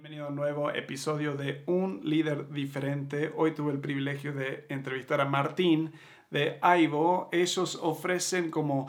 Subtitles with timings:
[0.00, 3.32] Bienvenido a un nuevo episodio de Un líder diferente.
[3.34, 5.90] Hoy tuve el privilegio de entrevistar a Martín
[6.30, 7.28] de Aivo.
[7.32, 8.88] Ellos ofrecen como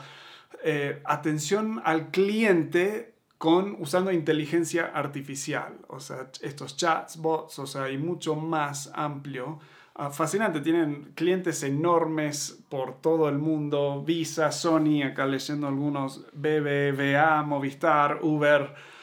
[0.62, 7.90] eh, atención al cliente con usando inteligencia artificial, o sea, estos chats, bots, o sea,
[7.90, 9.58] y mucho más amplio.
[9.96, 17.42] Ah, fascinante, tienen clientes enormes por todo el mundo, Visa, Sony, acá leyendo algunos, BBVA,
[17.42, 18.99] Movistar, Uber.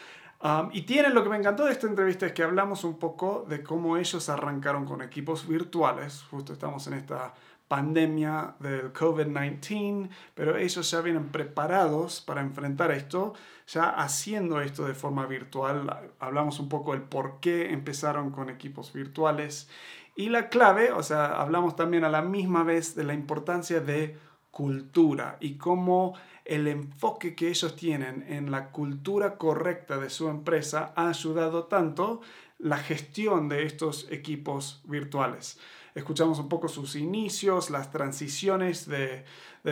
[0.72, 3.64] Y tienen lo que me encantó de esta entrevista es que hablamos un poco de
[3.64, 6.24] cómo ellos arrancaron con equipos virtuales.
[6.30, 7.34] Justo estamos en esta
[7.68, 13.34] pandemia del COVID-19, pero ellos ya vienen preparados para enfrentar esto,
[13.68, 16.12] ya haciendo esto de forma virtual.
[16.20, 19.70] Hablamos un poco del por qué empezaron con equipos virtuales.
[20.16, 24.18] Y la clave, o sea, hablamos también a la misma vez de la importancia de
[24.52, 26.16] cultura y cómo
[26.48, 32.22] el enfoque que ellos tienen en la cultura correcta de su empresa ha ayudado tanto
[32.58, 35.60] la gestión de estos equipos virtuales.
[35.94, 39.26] Escuchamos un poco sus inicios, las transiciones de,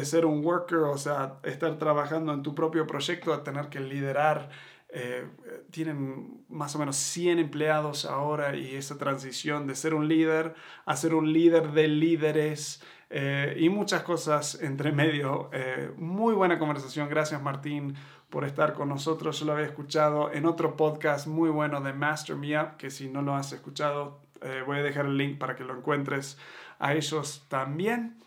[0.03, 4.49] ser un worker, o sea, estar trabajando en tu propio proyecto a tener que liderar.
[4.89, 5.27] Eh,
[5.71, 10.55] tienen más o menos 100 empleados ahora y esa transición de ser un líder
[10.85, 15.49] a ser un líder de líderes eh, y muchas cosas entre medio.
[15.53, 17.09] Eh, muy buena conversación.
[17.09, 17.95] Gracias Martín
[18.29, 19.39] por estar con nosotros.
[19.39, 23.07] Yo lo había escuchado en otro podcast muy bueno de Master Me Up, que si
[23.07, 26.37] no lo has escuchado, eh, voy a dejar el link para que lo encuentres
[26.79, 28.17] a ellos también.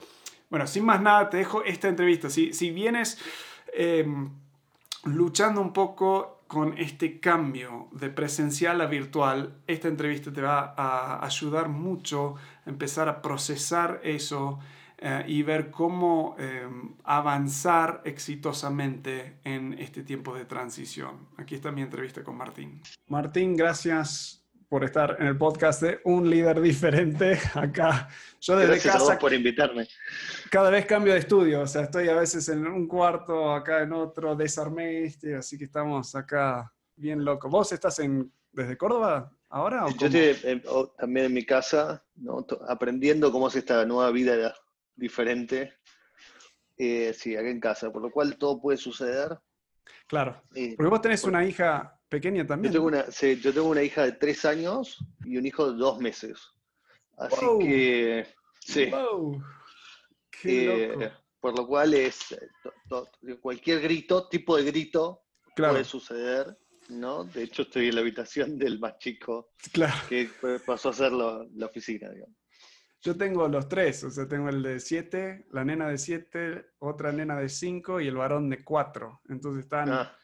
[0.51, 2.31] Bueno, sin más nada, te dejo esta entrevista.
[2.31, 3.19] Si, si vienes
[3.75, 4.31] em,
[5.15, 11.25] luchando un poco con este cambio de presencial a virtual, esta entrevista te va a
[11.25, 14.59] ayudar mucho a empezar a procesar eso
[14.97, 21.29] eh, y ver cómo em, avanzar exitosamente en este tiempo de transición.
[21.37, 22.81] Aquí está mi entrevista con Martín.
[23.07, 24.38] Martín, gracias
[24.69, 28.09] por estar en el podcast de Un Líder Diferente acá.
[28.41, 29.15] Yo desde gracias casa...
[29.15, 29.89] A por invitarme.
[30.51, 33.93] Cada vez cambio de estudio, o sea, estoy a veces en un cuarto, acá en
[33.93, 37.51] otro, desarmé este, así que estamos acá bien locos.
[37.51, 39.87] ¿Vos estás en, desde Córdoba ahora?
[39.99, 40.63] Yo estoy
[40.99, 42.05] también en mi casa,
[42.69, 44.55] aprendiendo cómo es esta nueva vida
[44.95, 45.75] diferente.
[46.77, 49.39] Eh, sí, acá en casa, por lo cual todo puede suceder.
[50.07, 50.43] Claro.
[50.55, 52.73] Eh, porque vos tenés una hija pequeña también.
[52.73, 55.99] Yo tengo, una, yo tengo una hija de tres años y un hijo de dos
[55.99, 56.39] meses.
[57.17, 58.27] Así que.
[58.61, 58.91] Sí.
[60.45, 61.11] Eh,
[61.41, 62.37] por lo cual es
[63.41, 65.23] cualquier grito, tipo de grito,
[65.57, 66.57] puede suceder.
[66.89, 67.25] ¿no?
[67.25, 69.95] De hecho, estoy en la habitación del más chico claro.
[70.09, 70.31] que
[70.65, 72.37] pasó a ser la oficina, digamos.
[73.01, 77.13] Yo tengo los tres, o sea, tengo el de siete, la nena de siete, otra
[77.13, 79.21] nena de cinco y el varón de cuatro.
[79.29, 80.18] Entonces están ah.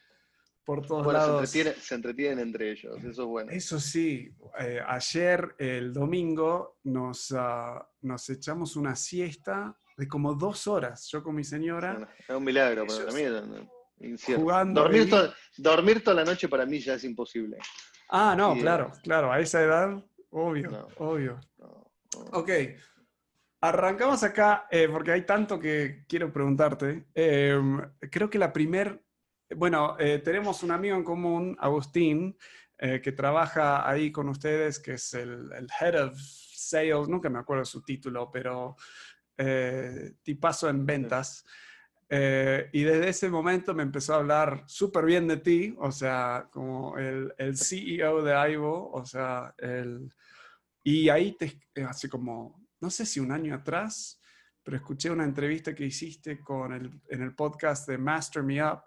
[0.64, 1.48] Por todos lados.
[1.48, 3.50] Se entretienen, entre ellos, eso es bueno.
[3.50, 10.66] Eso sí, eh, ayer, el domingo, nos, ah, nos echamos una siesta de como dos
[10.66, 12.08] horas, yo con mi señora.
[12.26, 14.16] Es un milagro para mí.
[14.26, 15.08] Jugando dormir,
[15.56, 17.58] dormir, toda la noche para mí ya es imposible.
[18.10, 21.40] Ah, no, claro, claro, a esa edad, obvio, obvio.
[22.32, 22.50] Ok.
[23.60, 27.06] Arrancamos acá eh, porque hay tanto que quiero preguntarte.
[27.14, 29.02] Em, creo que la primer,
[29.56, 32.36] bueno, eh, tenemos un amigo en común, Agustín,
[32.78, 35.50] eh, que trabaja ahí con ustedes, que es el,
[35.80, 38.76] Head of Sales, nunca me acuerdo su título, pero
[40.22, 41.44] tipazo en ventas.
[42.08, 46.96] y desde ese momento me empezó a hablar súper bien de ti, o sea, como
[46.96, 50.12] el, CEO de Ivo, o sea, el
[50.86, 54.20] y ahí, te, eh, hace como, no sé si un año atrás,
[54.62, 58.82] pero escuché una entrevista que hiciste con el, en el podcast de Master Me Up,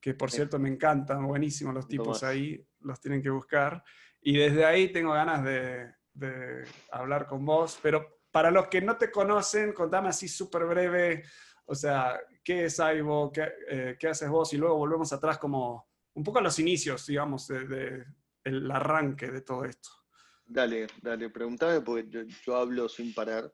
[0.00, 3.82] que por cierto me encantan, buenísimos los tipos ahí, los tienen que buscar.
[4.20, 8.96] Y desde ahí tengo ganas de, de hablar con vos, pero para los que no
[8.96, 11.24] te conocen, contame así súper breve,
[11.66, 13.32] o sea, ¿qué es Aibo?
[13.32, 14.52] ¿Qué, eh, ¿Qué, haces vos?
[14.52, 18.04] Y luego volvemos atrás como un poco a los inicios, digamos, del de,
[18.44, 19.88] el arranque de todo esto.
[20.44, 23.52] Dale, dale, pregúntame porque yo, hablo sin parar.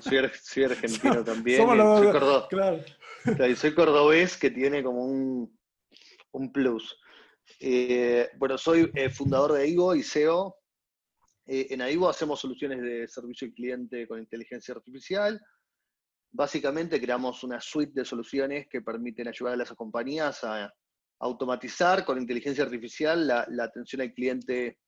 [0.00, 1.66] Soy, argentino también.
[1.66, 2.10] soy,
[2.48, 2.80] claro.
[3.56, 5.58] soy cordobés que tiene como un,
[6.32, 6.98] un plus.
[7.60, 10.56] Eh, bueno, soy eh, fundador de AIGO y CEO.
[11.46, 15.40] Eh, en AIGO hacemos soluciones de servicio al cliente con inteligencia artificial.
[16.30, 20.72] Básicamente creamos una suite de soluciones que permiten ayudar a las compañías a
[21.20, 24.78] automatizar con inteligencia artificial la, la atención al cliente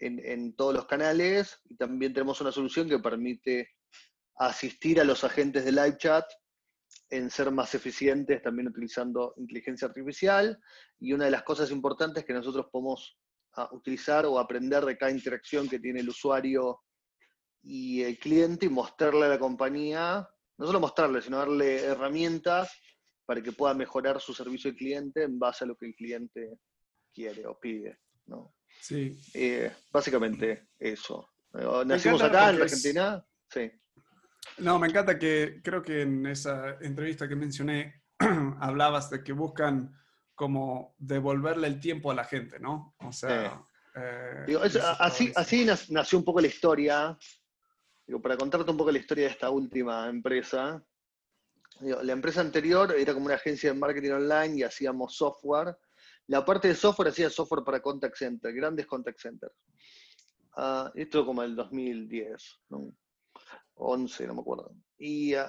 [0.00, 3.70] en, todos los canales y también tenemos una solución que permite
[4.36, 6.24] asistir a los agentes de live chat
[7.10, 10.58] en ser más eficientes también utilizando inteligencia artificial.
[11.00, 13.18] Y una de las cosas importantes que nosotros podemos
[13.54, 16.82] a utilizar o aprender de cada interacción que tiene el usuario
[17.62, 20.28] y el cliente y mostrarle a la compañía,
[20.58, 22.70] no solo mostrarle, sino darle herramientas
[23.26, 26.58] para que pueda mejorar su servicio al cliente en base a lo que el cliente
[27.12, 27.98] quiere o pide.
[28.26, 28.54] ¿no?
[28.80, 29.18] Sí.
[29.34, 31.28] Eh, básicamente eso.
[31.84, 33.26] Nacimos acá en Argentina.
[33.50, 33.70] Sí.
[34.58, 38.02] No, me encanta que creo que en esa entrevista que mencioné
[38.60, 39.94] hablabas de que buscan
[40.34, 42.94] como devolverle el tiempo a la gente, ¿no?
[42.98, 43.62] O sea...
[43.96, 44.46] Eh,
[45.00, 47.18] así, así nació un poco la historia,
[48.06, 50.80] digo, para contarte un poco la historia de esta última empresa.
[51.80, 55.76] la empresa anterior era como una agencia de marketing online y hacíamos software.
[56.28, 59.54] La parte de software hacía software para contact center, grandes contact centers.
[60.56, 62.92] Uh, esto como el 2010, ¿no?
[63.78, 64.72] 11, no me acuerdo.
[64.98, 65.46] Y uh,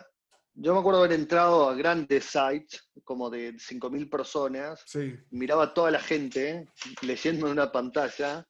[0.53, 4.83] yo me acuerdo haber entrado a grandes sites, como de 5.000 personas,
[5.31, 6.67] miraba a toda la gente
[7.01, 8.45] leyendo en una pantalla,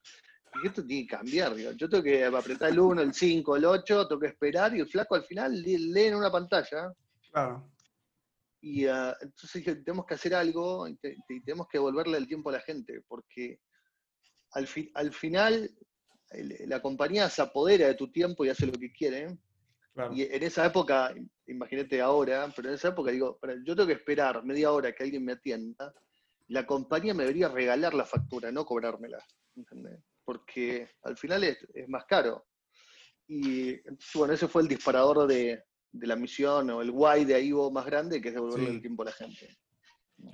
[0.63, 4.07] y esto tiene que cambiar, yo tengo que apretar el 1, el 5, el 8,
[4.07, 6.91] tengo que esperar, y el flaco al final lee en una pantalla.
[7.31, 7.71] Claro.
[8.61, 10.97] Y uh, entonces dije, tenemos que hacer algo, y,
[11.45, 13.59] tenemos que devolverle el tiempo a la gente, porque
[14.53, 15.69] al, al final
[16.65, 19.37] la compañía se apodera de tu tiempo y hace lo que quiere,
[20.11, 21.13] y en esa época,
[21.47, 25.25] imagínate ahora, pero en esa época digo, yo tengo que esperar media hora que alguien
[25.25, 25.93] me atienda,
[26.47, 29.23] la compañía me debería regalar la factura, no cobrármela,
[29.55, 29.99] ¿entendés?
[30.23, 31.57] Porque al final es,
[31.87, 32.45] más caro.
[33.27, 33.79] Y
[34.15, 35.63] bueno, ese fue el disparador de,
[35.93, 39.05] la misión o el why de Ivo más grande, que es devolverle el tiempo a
[39.05, 39.57] la gente.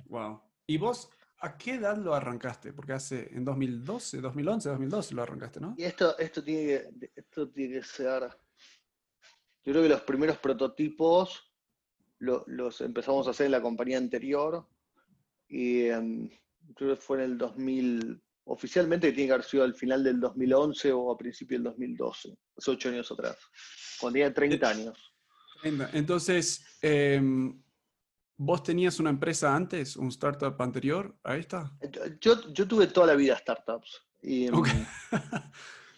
[0.06, 0.42] Wow.
[0.66, 1.10] ¿Y vos
[1.40, 2.72] a qué edad lo arrancaste?
[2.72, 5.74] Porque hace en 2012, 2011, 2012 lo arrancaste, ¿no?
[5.76, 8.30] Y esto, esto, tiene, esto tiene que ser
[9.66, 11.52] yo creo que los primeros prototipos
[12.20, 14.64] los empezamos a hacer en la compañía anterior
[15.48, 16.30] y em,
[16.74, 20.92] creo que fue en el 2000, oficialmente tiene que haber sido al final del 2011
[20.92, 23.36] o a principio del 2012, hace ocho años atrás,
[24.00, 25.12] cuando tenía 30 años.
[25.92, 27.60] Entonces, em,
[28.36, 31.76] ¿vos tenías una empresa antes, un startup anterior a esta?
[32.20, 34.00] Yo, yo tuve toda la vida startups.
[34.22, 34.54] Y, em,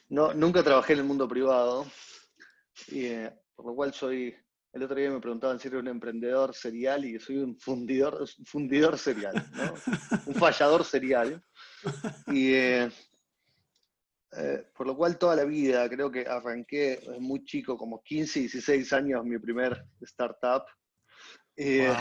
[0.08, 1.86] no, nunca trabajé en el mundo privado.
[2.88, 4.32] Y, eh, por lo cual soy,
[4.72, 8.96] el otro día me preguntaban si era un emprendedor serial y soy un fundidor, fundidor
[8.96, 9.74] serial, ¿no?
[10.26, 11.42] un fallador serial.
[12.28, 12.88] Y eh,
[14.36, 18.92] eh, por lo cual toda la vida, creo que arranqué muy chico, como 15, 16
[18.92, 20.62] años, mi primer startup.
[21.56, 21.92] Eh,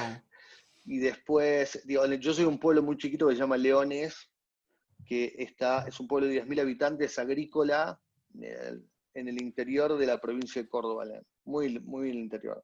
[0.85, 4.29] y después, digo, yo soy un pueblo muy chiquito que se llama Leones,
[5.07, 7.99] que está, es un pueblo de 10.000 habitantes agrícola
[8.35, 11.03] en el interior de la provincia de Córdoba
[11.47, 12.63] muy, muy en el interior.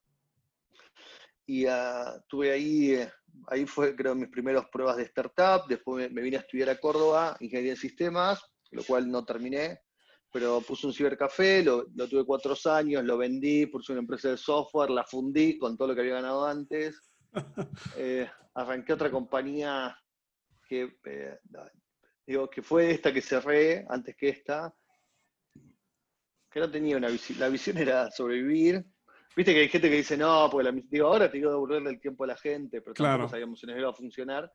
[1.46, 3.00] Y uh, tuve ahí,
[3.48, 7.36] ahí fue creo mis primeras pruebas de startup, después me, vine a estudiar a Córdoba,
[7.40, 8.42] ingeniería de sistemas,
[8.72, 9.82] lo cual no terminé,
[10.32, 14.38] pero puse un cibercafé, lo, lo tuve cuatro años, lo vendí, puse una empresa de
[14.38, 17.00] software, la fundí con todo lo que había ganado antes.
[17.98, 19.98] Eh, arranqué otra compañía
[20.68, 21.40] que, eh,
[22.28, 24.72] digo, que fue esta que cerré antes que esta,
[26.54, 27.40] que no tenía una visión.
[27.40, 28.86] La visión era sobrevivir.
[29.36, 32.00] Viste que hay gente que dice, no, porque la, digo, ahora te digo devolverle el
[32.00, 34.52] tiempo a la gente, pero tampoco sabíamos si nos iba a funcionar.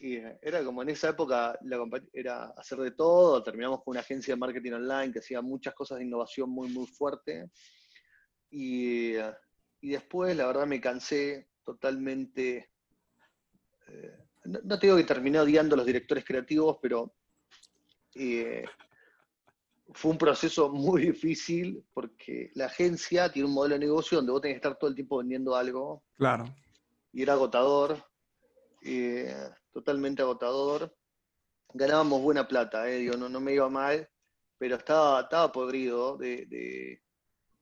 [0.00, 1.78] Y eh, era como en esa época la
[2.12, 3.42] era hacer de todo.
[3.44, 6.88] Terminamos con una agencia de marketing online que hacía muchas cosas de innovación muy, muy
[6.88, 7.50] fuerte.
[8.50, 9.32] Y, eh,
[9.80, 12.72] y después, la verdad, me cansé totalmente.
[13.86, 14.16] Eh,
[14.46, 17.14] no, te digo que terminé odiando a los directores creativos, pero
[19.92, 24.40] fue un proceso muy difícil porque la agencia tiene un modelo de negocio donde vos
[24.40, 26.04] tenés que estar todo el tiempo vendiendo algo.
[26.14, 26.44] Claro.
[27.12, 28.02] Y era agotador,
[28.82, 29.34] eh,
[29.72, 30.94] totalmente agotador.
[31.72, 34.08] Ganábamos buena plata, eh, digo, no, no me iba mal,
[34.58, 36.46] pero estaba, estaba podrido de,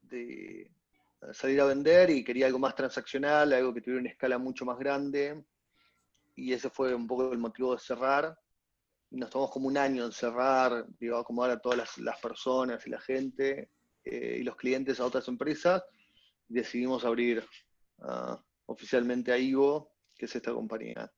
[0.03, 0.71] de
[1.33, 4.79] salir a vender y quería algo más transaccional, algo que tuviera una escala mucho más
[4.79, 5.45] grande.
[6.35, 8.39] Y ese fue un poco el motivo de cerrar
[9.11, 13.01] nos tomamos como un año en cerrar, digo, acomodar a todas las, personas y la
[13.01, 13.71] gente
[14.05, 15.83] eh, y los clientes a otras empresas.
[16.47, 17.45] decidimos abrir
[18.01, 21.11] ah, oficialmente a Ivo, que es esta compañía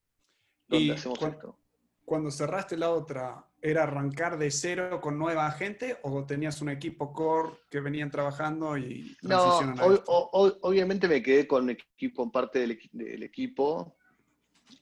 [0.68, 1.59] donde hacemos esto.
[2.04, 7.12] Cuando cerraste la otra, ¿era arrancar de cero con nueva gente o tenías un equipo
[7.12, 9.61] core que venían trabajando y No,
[10.06, 13.97] obviamente me quedé con, equipo, parte del, equipo,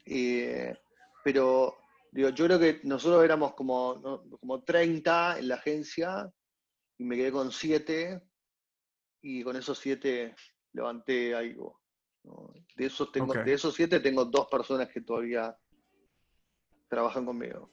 [0.06, 0.74] eh,
[1.22, 1.76] pero
[2.10, 6.30] Digo, yo creo que nosotros éramos como, como 30 en la agencia
[6.98, 8.22] y me quedé con 7
[9.22, 10.34] y con esos 7
[10.72, 11.80] levanté algo.
[12.76, 15.56] De, esos tengo, de esos 7 tengo dos personas que todavía
[16.88, 17.70] trabajan conmigo.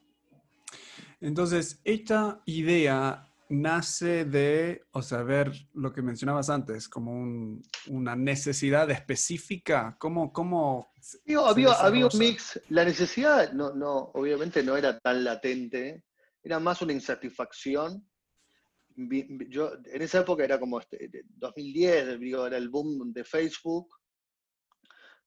[1.19, 8.89] Entonces, esta idea nace de, o sea, ver lo que mencionabas antes, como una necesidad
[8.91, 10.31] específica, ¿cómo...?
[10.33, 10.91] cómo
[11.45, 16.03] había, había un mix, la necesidad, no, no, obviamente no era tan latente,
[16.43, 18.07] era más una insatisfacción.
[19.49, 23.89] Yo, en esa época era como este, 2010, digo, era el boom de Facebook,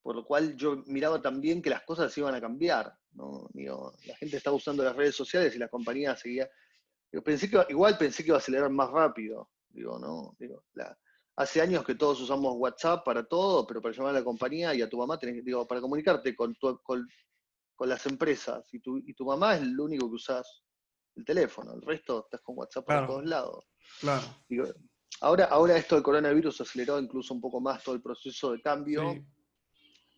[0.03, 2.93] por lo cual yo miraba también que las cosas iban a cambiar.
[3.13, 3.49] ¿no?
[3.53, 6.49] Digo, la gente estaba usando las redes sociales y la compañía seguía
[7.25, 9.50] pensé que, igual pensé que iba a acelerar más rápido.
[9.69, 10.37] Digo, ¿no?
[10.38, 10.65] Digo,
[11.37, 14.83] hace años que todos usamos WhatsApp para todo, pero para llamar a la compañía y
[14.83, 17.07] a tu mamá, tenés, digo, para comunicarte con, con,
[17.88, 18.69] las empresas.
[18.73, 20.62] Y tu, y tu mamá es el único que usas
[21.15, 21.75] el teléfono.
[21.75, 23.65] El resto estás con WhatsApp para todos lados.
[24.00, 24.27] Claro.
[25.21, 29.25] ahora, ahora esto del coronavirus aceleró incluso un poco más todo el proceso de cambio,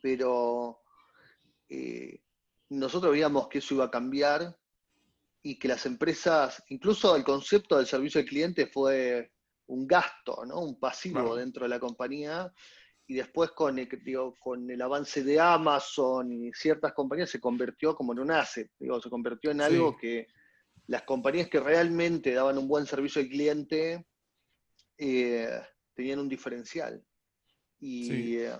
[0.02, 0.80] pero
[1.68, 2.20] eh,
[2.70, 4.58] nosotros veíamos que eso iba a cambiar
[5.42, 9.32] y que las empresas, incluso el concepto del servicio al cliente fue
[9.66, 10.60] un gasto, ¿no?
[10.60, 12.52] un pasivo dentro de la compañía,
[13.06, 13.88] y después con el,
[14.38, 19.00] con el avance de Amazon y ciertas compañías se convirtió como en un asset, digo,
[19.00, 20.28] se convirtió en algo que
[20.86, 24.06] las compañías que realmente daban un buen servicio al cliente
[24.98, 25.60] eh,
[25.94, 27.02] tenían un diferencial.
[27.78, 28.52] Y, eh,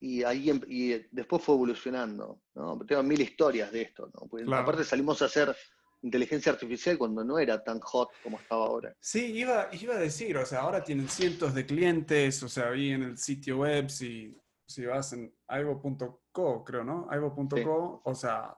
[0.00, 2.40] y ahí em, y después fue evolucionando.
[2.54, 2.78] ¿no?
[2.86, 4.10] Tengo mil historias de esto.
[4.14, 4.56] ¿no?
[4.56, 5.54] Aparte salimos a hacer
[6.02, 8.94] inteligencia artificial cuando no era tan hot como estaba ahora.
[9.00, 12.90] Sí, iba, iba a decir, o sea, ahora tienen cientos de clientes, o sea, ahí
[12.90, 14.36] en el sitio web, si,
[14.66, 17.08] si vas en aivo.co, creo, ¿no?
[17.10, 18.56] aivo.co, o sea,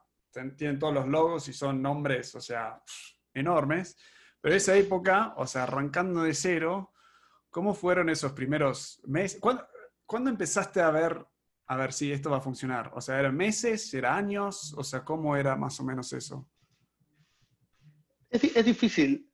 [0.56, 2.82] tienen todos los logos y son nombres, o sea,
[3.32, 3.97] enormes.
[4.40, 6.92] Pero esa época, o sea, arrancando de cero,
[7.50, 9.40] ¿cómo fueron esos primeros meses?
[9.40, 9.66] ¿Cuándo,
[10.11, 11.25] ¿Cuándo empezaste a ver,
[11.69, 12.90] a ver si esto va a funcionar?
[12.97, 13.95] O sea, ¿eran meses?
[13.95, 14.75] ¿Era años?
[14.76, 16.50] O sea, ¿cómo era más o menos eso?
[18.29, 19.31] Es, difícil.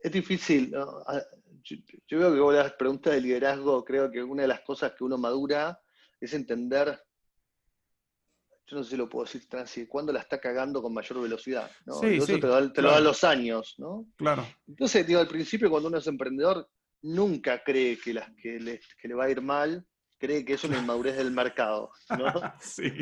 [0.00, 0.74] Es difícil.
[1.06, 1.22] Ah,
[1.62, 5.04] yo, veo que vos las preguntas de liderazgo, creo que una de las cosas que
[5.04, 5.80] uno madura
[6.20, 7.00] es entender
[8.66, 11.22] yo no sé si lo puedo decir tan así, cuando la está cagando con mayor
[11.22, 11.70] velocidad.
[11.86, 12.00] ¿no?
[12.00, 14.08] Sí, Eso te, lo, dan los años, ¿no?
[14.16, 14.44] Claro.
[14.66, 16.68] Entonces, digo, al principio cuando uno es emprendedor,
[17.02, 19.86] nunca cree que, las, que, le, que le va a ir mal,
[20.22, 21.90] cree que es una inmadurez del mercado.
[22.10, 22.32] ¿no?
[22.60, 22.92] sí.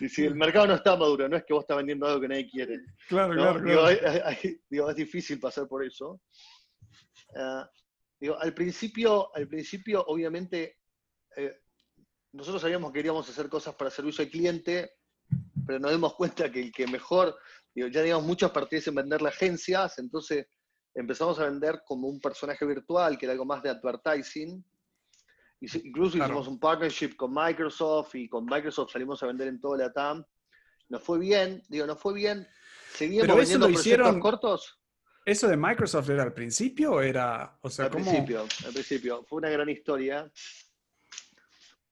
[0.00, 2.28] Y si el mercado no está maduro, no es que vos estás vendiendo algo que
[2.28, 2.80] nadie quiere.
[3.08, 4.36] Claro, claro, claro.
[4.68, 6.20] Digo, es difícil pasar por eso.
[7.36, 7.70] Ah,
[8.18, 10.78] digo, al principio, al principio, obviamente,
[11.36, 11.60] eh,
[12.32, 14.94] nosotros sabíamos que queríamos hacer cosas para servicio al cliente,
[15.64, 17.38] pero nos dimos cuenta que el que mejor,
[17.72, 20.48] digo, ya teníamos muchas partidas en vender las agencias, entonces
[20.94, 24.64] empezamos a vender como un personaje virtual, que era algo más de advertising,
[25.60, 29.92] Incluso hicimos un partnership con Microsoft y con Microsoft salimos a vender en toda la
[29.92, 30.24] TAM.
[30.88, 32.46] Nos fue bien, digo, nos fue bien.
[32.94, 34.80] Seguimos vendiendo proyectos hicieron, cortos.
[35.24, 39.24] ¿Eso de Microsoft era al principio o era, o sea, al principio, al principio.
[39.24, 40.30] Fue una gran historia.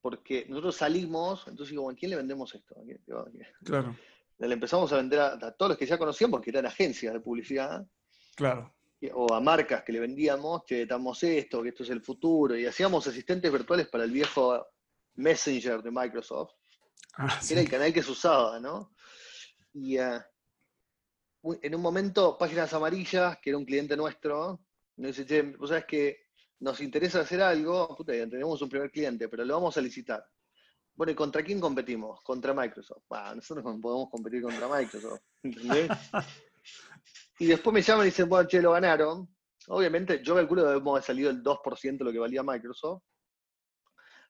[0.00, 2.76] Porque nosotros salimos, entonces digo, ¿a quién le vendemos esto?
[3.64, 3.96] Claro.
[4.38, 7.20] Le empezamos a vender a, a todos los que ya conocían porque eran agencias de
[7.20, 7.84] publicidad.
[8.36, 8.72] Claro
[9.12, 12.66] o a marcas que le vendíamos, que estamos esto, que esto es el futuro, y
[12.66, 14.66] hacíamos asistentes virtuales para el viejo
[15.16, 16.54] Messenger de Microsoft,
[17.18, 18.94] ah, que era el canal que se usaba, ¿no?
[19.74, 20.22] Y uh,
[21.42, 24.60] en un momento, Páginas Amarillas, que era un cliente nuestro,
[24.96, 26.26] nos dice, che, vos sabés que
[26.60, 30.26] nos interesa hacer algo, puta, tenemos un primer cliente, pero lo vamos a licitar.
[30.94, 32.22] Bueno, ¿y contra quién competimos?
[32.22, 33.04] Contra Microsoft.
[33.34, 35.20] nosotros no podemos competir contra Microsoft.
[35.42, 35.90] ¿Entendés?
[37.38, 39.28] Y después me llaman y dicen, bueno, che, lo ganaron.
[39.68, 43.02] Obviamente, yo calculo que debemos haber salido el 2% de lo que valía Microsoft.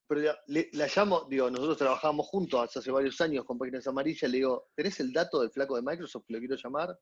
[0.09, 4.69] Pero la, llamo, digo, nosotros trabajamos juntos hace varios años con Páginas Amarillas, le digo,
[4.75, 6.97] ¿tenés el dato del flaco de Microsoft que lo quiero llamar?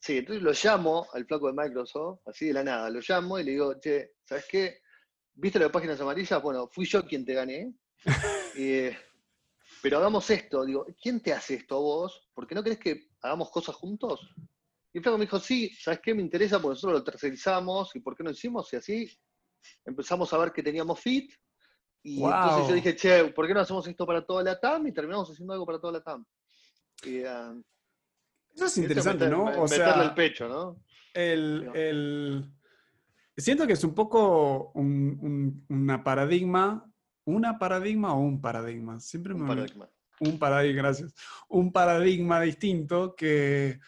[0.00, 3.44] Sí, entonces lo llamo al flaco de Microsoft, así de la nada, lo llamo y
[3.44, 4.80] le digo, che, ¿sabes qué?
[5.34, 6.42] ¿Viste lo de Páginas Amarillas?
[6.42, 7.74] Bueno, fui yo quien te gané.
[8.56, 8.96] Eh,
[9.80, 12.28] pero hagamos esto, digo, ¿quién te hace esto a vos?
[12.34, 14.20] ¿Por qué no crees que hagamos cosas juntos?
[14.92, 16.14] Y el flaco me dijo, sí, ¿sabes qué?
[16.14, 18.72] Me interesa porque nosotros lo tercerizamos y ¿por qué no hicimos?
[18.72, 19.10] Y así
[19.84, 21.32] empezamos a ver que teníamos fit.
[22.02, 24.86] Y entonces yo dije, che, ¿por qué no hacemos esto para toda la TAM?
[24.86, 26.24] Y terminamos haciendo algo para toda la TAM.
[27.26, 27.54] Ah,
[28.54, 29.44] Eso es interesante, ¿no?
[29.62, 30.82] O sea, el pecho, ¿no?
[31.12, 32.50] El,
[33.36, 36.84] Siento que es un poco un, una paradigma,
[37.24, 39.00] una paradigma o un paradigma.
[39.00, 39.88] Siempre un paradigma.
[40.20, 41.14] Un paradigma, gracias.
[41.48, 43.78] Un paradigma distinto que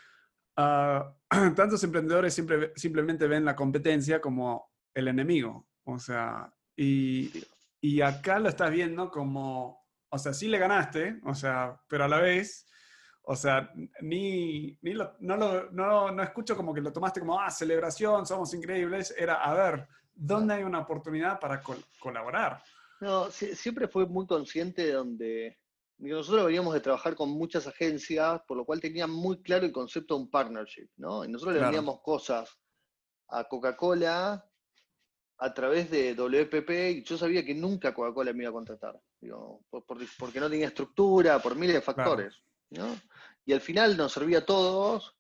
[0.56, 1.14] Ah,
[1.56, 5.66] tantos emprendedores siempre, simplemente ven la competencia como el enemigo.
[5.84, 7.30] O sea, y,
[7.80, 12.08] y, acá lo estás viendo como, o sea, sí le ganaste, o sea, pero a
[12.08, 12.66] la vez,
[13.24, 17.38] O sea, ni, ni lo, no, lo, no, no, escucho como que lo tomaste como,
[17.40, 19.14] ah, celebración, somos increíbles.
[19.16, 21.62] Era, a ver, ¿dónde hay una oportunidad para
[22.00, 22.60] colaborar?
[23.00, 25.61] No, siempre fue muy consciente de donde...
[26.10, 30.16] Nosotros veníamos de trabajar con muchas agencias, por lo cual tenía muy claro el concepto
[30.16, 31.24] de un partnership, ¿no?
[31.24, 32.50] Y nosotros le vendíamos cosas
[33.28, 34.44] a Coca-Cola
[35.38, 39.64] a través de WPP y yo sabía que nunca Coca-Cola me iba a contratar, digo,
[40.18, 42.42] porque no tenía estructura, por miles de factores.
[42.70, 42.96] ¿no?
[43.44, 45.16] Y al final nos servía a todos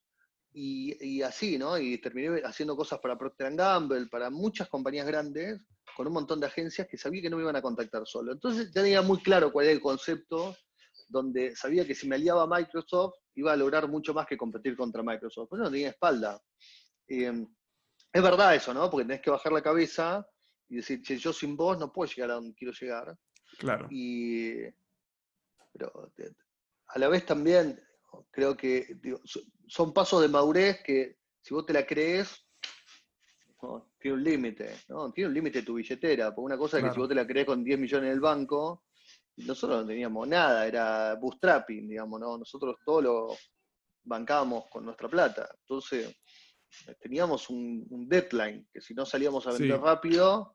[0.54, 1.78] y, así, ¿no?
[1.78, 5.60] Y terminé haciendo cosas para Procter Gamble, para muchas compañías grandes,
[5.96, 8.32] con un montón de agencias que sabía que no me iban a contactar solo.
[8.32, 10.54] Entonces ya tenía muy claro cuál era el concepto,
[11.12, 14.76] donde sabía que si me aliaba a Microsoft iba a lograr mucho más que competir
[14.76, 15.50] contra Microsoft.
[15.50, 16.42] Pues no tenía espalda.
[17.06, 17.46] Eh,
[18.12, 18.90] es verdad eso, ¿no?
[18.90, 20.26] Porque tenés que bajar la cabeza
[20.68, 23.16] y decir, che, yo sin vos no puedo llegar a donde quiero llegar.
[23.58, 23.86] Claro.
[23.90, 24.54] Y,
[25.72, 26.12] pero
[26.88, 27.78] a la vez también
[28.30, 28.98] creo que
[29.66, 32.46] son pasos de madurez que si vos te la crees,
[33.98, 35.12] tiene un límite, ¿no?
[35.12, 37.46] Tiene un límite tu billetera, porque una cosa es que si vos te la crees
[37.46, 38.84] con 10 millones en el banco,
[39.36, 42.38] nosotros no teníamos nada, era bootstrapping, digamos, ¿no?
[42.38, 43.36] Nosotros todo lo
[44.04, 45.48] bancábamos con nuestra plata.
[45.60, 46.14] Entonces,
[47.00, 50.54] teníamos un, deadline, que si no salíamos a vender rápido,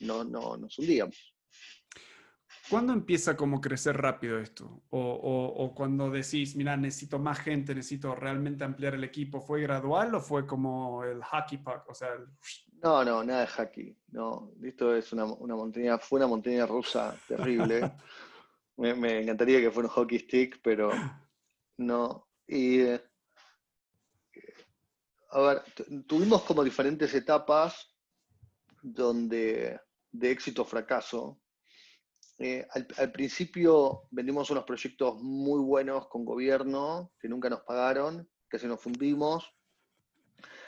[0.00, 1.34] no, no, nos hundíamos.
[2.70, 4.82] ¿Cuándo empieza como crecer rápido esto?
[4.90, 5.00] O,
[5.56, 10.20] o, cuando decís, mira, necesito más gente, necesito realmente ampliar el equipo, ¿fue gradual o
[10.20, 11.88] fue como el hockey puck?
[11.88, 12.10] O sea,
[12.82, 13.96] No, no, nada de hockey.
[14.12, 17.92] No, esto es una, una montaña, fue una montaña rusa terrible.
[18.76, 20.90] me, me, encantaría que fuera un hockey stick, pero
[21.76, 22.28] no.
[22.46, 23.02] Y eh,
[25.32, 25.62] a ver,
[26.06, 27.94] tuvimos como diferentes etapas
[28.82, 29.80] donde
[30.12, 31.40] de éxito o fracaso.
[32.42, 32.66] Eh,
[32.96, 38.66] al, principio vendimos unos proyectos muy buenos con gobierno que nunca nos pagaron, que se
[38.66, 39.54] nos fundimos.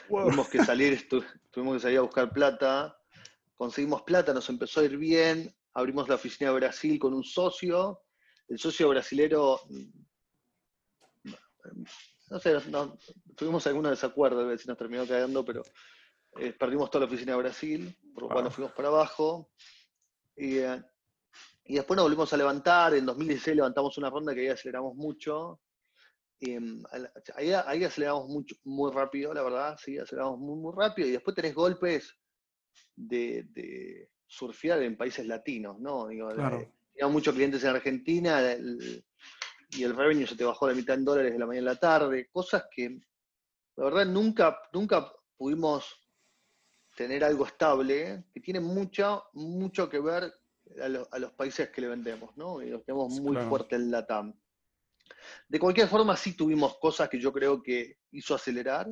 [0.07, 1.07] Tuvimos que salir,
[1.51, 2.95] tuvimos que salir a buscar plata.
[3.55, 5.51] Conseguimos plata, nos empezó a ir bien.
[5.73, 8.03] Abrimos la oficina de Brasil con un socio.
[8.47, 9.59] El socio brasilero
[12.29, 12.55] no sé,
[13.35, 15.63] tuvimos algunos desacuerdos, a ver si nos terminó cayendo, pero
[16.39, 19.49] eh, perdimos toda la oficina de Brasil, por lo cual nos fuimos para abajo.
[20.35, 20.81] Eh,
[21.65, 25.59] y, después nos volvimos a levantar, en 2016 levantamos una ronda que ahí aceleramos mucho.
[26.41, 26.83] Mm,
[27.35, 31.07] ahí, aceleramos mucho, muy rápido, la verdad, sí, aceleramos muy, muy rápido.
[31.07, 32.13] Y después tenés golpes
[32.95, 36.07] de, surfear en países latinos, ¿no?
[36.07, 38.41] Digo, teníamos muchos clientes en Argentina,
[39.69, 41.79] y el revenue se te bajó la mitad en dólares de la mañana a la
[41.79, 42.99] tarde, cosas que
[43.75, 45.99] la verdad nunca, nunca pudimos
[46.95, 50.31] tener algo estable, que tiene mucho, mucho que ver
[50.81, 52.61] a, los países que le vendemos, ¿no?
[52.61, 54.33] Y los tenemos muy fuerte en la TAM.
[55.47, 58.87] De cualquier forma, sí tuvimos cosas que yo creo que hizo acelerar,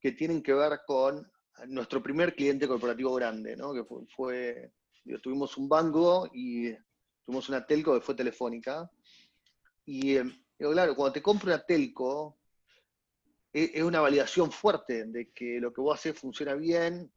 [0.00, 1.30] que tienen que ver con
[1.68, 3.72] nuestro primer cliente corporativo grande, ¿no?
[3.72, 3.84] Que
[4.14, 4.72] fue,
[5.22, 6.72] tuvimos un banco y
[7.24, 8.90] tuvimos una telco que fue telefónica,
[9.84, 10.24] y eh,
[10.56, 12.38] claro, cuando te compro una telco,
[13.52, 17.10] e, es, una validación fuerte de que lo que vos haces funciona bien,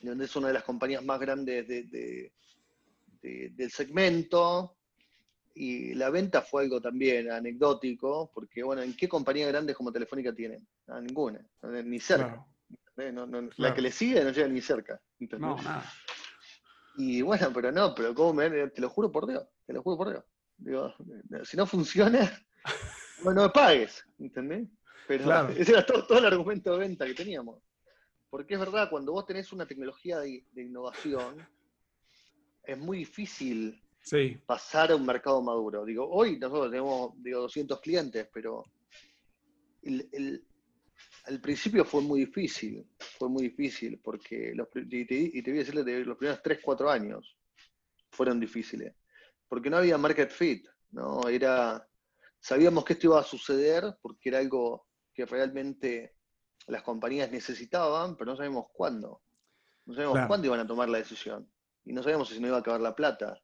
[0.00, 1.66] donde es una de las compañías más grandes
[3.22, 4.76] del segmento.
[5.54, 10.32] Y la venta fue algo también anecdótico, porque bueno, ¿en qué compañía grande como Telefónica
[10.32, 10.66] tienen?
[10.86, 11.44] Ah, ninguna,
[11.84, 12.46] ni cerca.
[13.56, 15.00] La que le sigue no llega ni cerca.
[15.38, 15.84] No, nada.
[16.96, 20.10] Y bueno, pero no, pero ¿cómo te lo juro por Dios, te lo juro por
[20.10, 20.24] Dios.
[20.56, 20.92] Digo,
[21.44, 22.44] si no funciona,
[23.22, 24.68] bueno, me pagues, ¿entendés?
[25.06, 27.62] Pero ese era todo, el argumento de venta que teníamos.
[28.28, 31.46] Porque es verdad, cuando vos tenés una tecnología de, innovación,
[32.68, 33.82] es muy difícil
[34.46, 35.84] pasar a un mercado maduro.
[35.84, 38.64] Digo, hoy nosotros tenemos digo, 200 clientes, pero
[39.82, 40.44] el,
[41.24, 42.86] al principio fue muy difícil,
[43.18, 46.60] fue muy difícil, porque los, y, te, y te voy a decirle, los primeros 3,
[46.62, 47.36] 4 años
[48.10, 48.94] fueron difíciles
[49.48, 51.26] porque no había market fit, ¿no?
[51.28, 51.86] Era,
[52.38, 56.14] sabíamos que esto iba a suceder porque era algo que realmente
[56.66, 59.22] las compañías necesitaban, pero no sabíamos cuándo.
[59.86, 61.50] No sabíamos cuándo iban a tomar la decisión.
[61.88, 63.40] Y no sabíamos si nos iba a acabar la plata.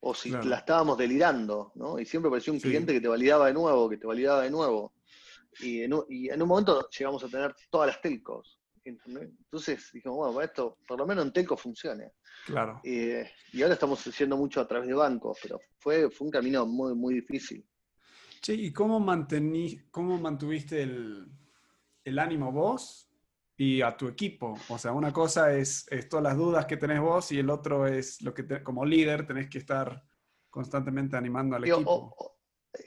[0.00, 1.98] O si la estábamos delirando, ¿no?
[1.98, 4.92] Y siempre parecía un cliente que te validaba de nuevo, que te validaba de nuevo.
[5.60, 8.60] Y en, y en un momento llegamos a tener todas las telcos.
[8.84, 12.12] Entonces dijimos, bueno, para esto, por lo menos en telco funcione.
[12.46, 12.80] Claro.
[12.84, 16.94] y ahora estamos haciendo mucho a través de bancos, pero fue, fue un camino muy,
[16.94, 17.66] muy difícil.
[18.40, 21.26] Sí, ¿y cómo, mantení, cómo mantuviste el,
[22.04, 23.07] el, ánimo vos
[23.58, 24.56] y a tu equipo?
[24.68, 27.86] O sea, una cosa es, es, todas las dudas que tenés vos y el otro
[27.86, 30.02] es lo que como líder tenés que estar
[30.48, 32.38] constantemente animando al equipo.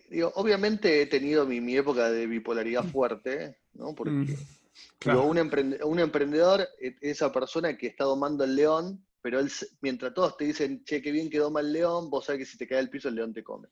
[0.10, 2.89] digo, obviamente he tenido mi, época de bipolaridad mm.
[2.89, 3.93] fuerte, ¿no?
[3.93, 10.13] Porque mm, un, emprendedor es esa persona que está domando el león, pero él, mientras
[10.13, 12.67] todos te dicen, che, qué bien que doma el león, vos sabés que si te
[12.67, 13.67] cae el piso el león te come.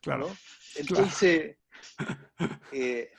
[0.00, 0.34] Claro.
[0.76, 1.58] Entonces,
[2.72, 3.10] eh,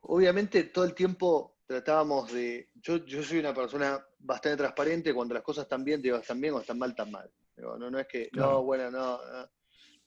[0.00, 2.68] obviamente todo el tiempo tratábamos de.
[2.74, 6.54] Yo, yo soy una persona bastante transparente cuando las cosas están bien, digo, están bien
[6.54, 7.30] o están mal, están mal.
[7.56, 9.20] no, no es que, no, bueno, no.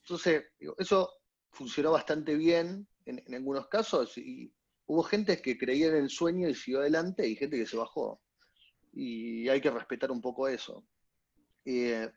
[0.01, 0.45] Entonces,
[0.77, 1.11] eso
[1.51, 4.53] funcionó bastante bien en, algunos casos y
[4.85, 8.21] hubo gente que creía en el sueño y siguió adelante y gente que se bajó.
[8.93, 10.85] Y hay que respetar un poco eso.
[11.65, 12.09] Eh,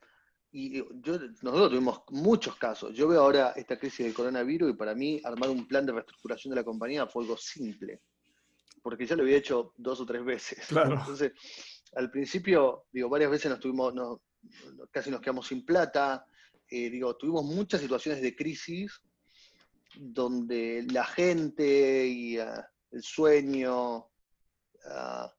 [0.53, 2.95] y yo, nosotros tuvimos muchos casos.
[2.95, 6.51] Yo veo ahora esta crisis del coronavirus y para mí armar un plan de reestructuración
[6.51, 8.01] de la compañía fue algo simple,
[8.83, 10.59] porque ya lo había hecho dos o tres veces.
[10.71, 11.33] Entonces,
[11.95, 13.93] al principio, digo, varias veces nos tuvimos,
[14.91, 16.25] casi nos quedamos sin plata.
[16.69, 19.01] Eh, digo, tuvimos muchas situaciones de crisis
[19.97, 24.09] donde la gente y ah, el sueño,
[24.87, 25.33] ah,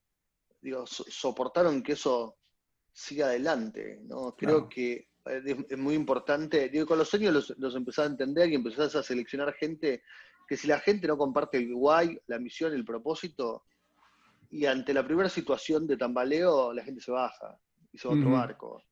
[0.59, 2.37] digo, soportaron que eso
[2.91, 4.35] siga adelante, ¿no?
[4.35, 8.55] Creo que es, muy importante, digo, con los sueños los, los empezás a entender y
[8.55, 10.03] empezás a seleccionar gente
[10.51, 13.63] que si la gente no comparte el guay, la misión, el propósito,
[14.49, 17.57] y ante la primera situación de tambaleo, la gente se baja
[17.89, 18.83] y se va a otro barco.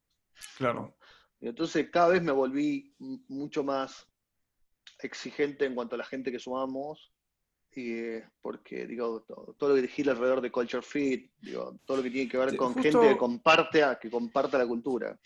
[0.56, 0.96] Claro.
[1.42, 2.96] Y entonces cada vez me volví
[3.28, 4.08] mucho más
[5.00, 7.12] exigente en cuanto a la gente que sumamos,
[7.76, 12.10] y, porque digo, todo, lo que dijiste alrededor de Culture Fit, digo, todo lo que
[12.10, 15.20] tiene que ver con gente que comparte, que comparta la cultura.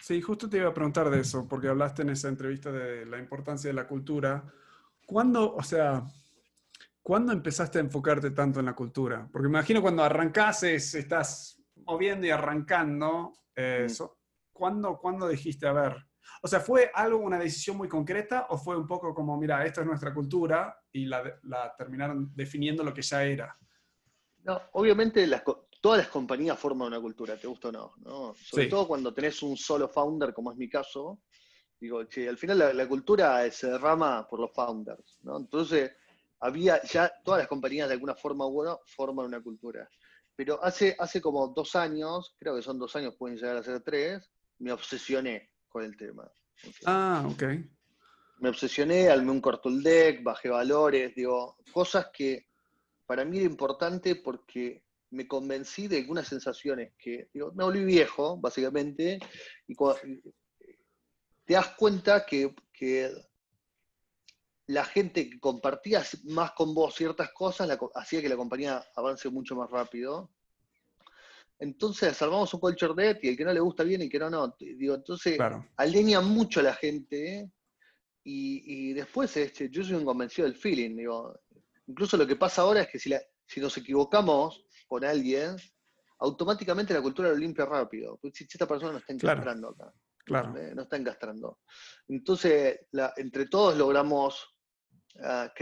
[0.00, 3.18] Sí, justo te iba a preguntar de eso, porque hablaste en esa entrevista de la
[3.18, 4.54] importancia de la cultura.
[5.10, 6.04] ¿Cuándo, o sea,
[7.02, 9.28] cuándo empezaste a enfocarte tanto en la cultura?
[9.32, 13.88] Porque me imagino cuando arrancases, estás moviendo y arrancando, eh,
[14.52, 15.96] ¿cuándo, ¿cuándo dijiste, a ver,
[16.42, 19.80] o sea, ¿fue algo, una decisión muy concreta o fue un poco como, mira, esto
[19.80, 23.58] es nuestra cultura y la, terminaron definiendo lo que ya era?
[24.44, 25.28] No, obviamente
[25.80, 29.56] todas las compañías forman una cultura, te gusta o no, Sobre todo cuando tenés un
[29.56, 31.20] solo founder, como es mi caso.
[31.80, 35.38] Digo, che, al final la, cultura se derrama por los founders, ¿no?
[35.38, 35.90] Entonces,
[36.40, 39.88] había ya, todas las compañías de alguna forma u otra forman una cultura.
[40.36, 43.80] Pero hace, hace como dos años, creo que son dos años, pueden llegar a ser
[43.80, 46.30] tres, me obsesioné con el tema.
[46.84, 47.44] Ah, ok.
[48.40, 52.46] Me obsesioné, armé un cortul deck, bajé valores, digo, cosas que
[53.06, 58.36] para mí era importante porque me convencí de algunas sensaciones que, digo, me volví viejo,
[58.36, 59.18] básicamente,
[59.66, 59.74] y
[61.50, 63.10] te das cuenta que, que
[64.68, 69.56] la gente que compartía más con vos ciertas cosas hacía que la compañía avance mucho
[69.56, 70.30] más rápido.
[71.58, 74.20] Entonces salvamos un culture debt y el que no le gusta bien y el que
[74.20, 74.54] no, no.
[74.60, 75.40] Digo, entonces
[75.74, 77.50] alinea mucho a la gente
[78.22, 80.98] y, después este, yo soy un convencido del feeling.
[80.98, 81.36] Digo,
[81.88, 83.12] incluso lo que pasa ahora es que si,
[83.44, 85.56] si nos equivocamos con alguien,
[86.20, 88.20] automáticamente la cultura lo limpia rápido.
[88.32, 89.92] Si esta persona no está encastrando acá.
[90.24, 90.54] Claro.
[90.74, 91.60] No está encastrando.
[92.08, 94.56] Entonces, entre todos logramos
[95.22, 95.52] ah,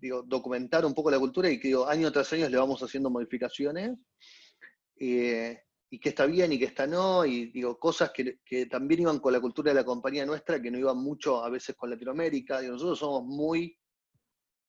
[0.00, 3.10] digo, documentar un poco la cultura y que digo, año tras año le vamos haciendo
[3.10, 3.98] modificaciones
[5.00, 9.20] eh, y que está bien y que está no, y digo, cosas que, también iban
[9.20, 12.60] con la cultura de la compañía nuestra, que no iban mucho a veces con Latinoamérica.
[12.60, 13.78] Digo, nosotros somos muy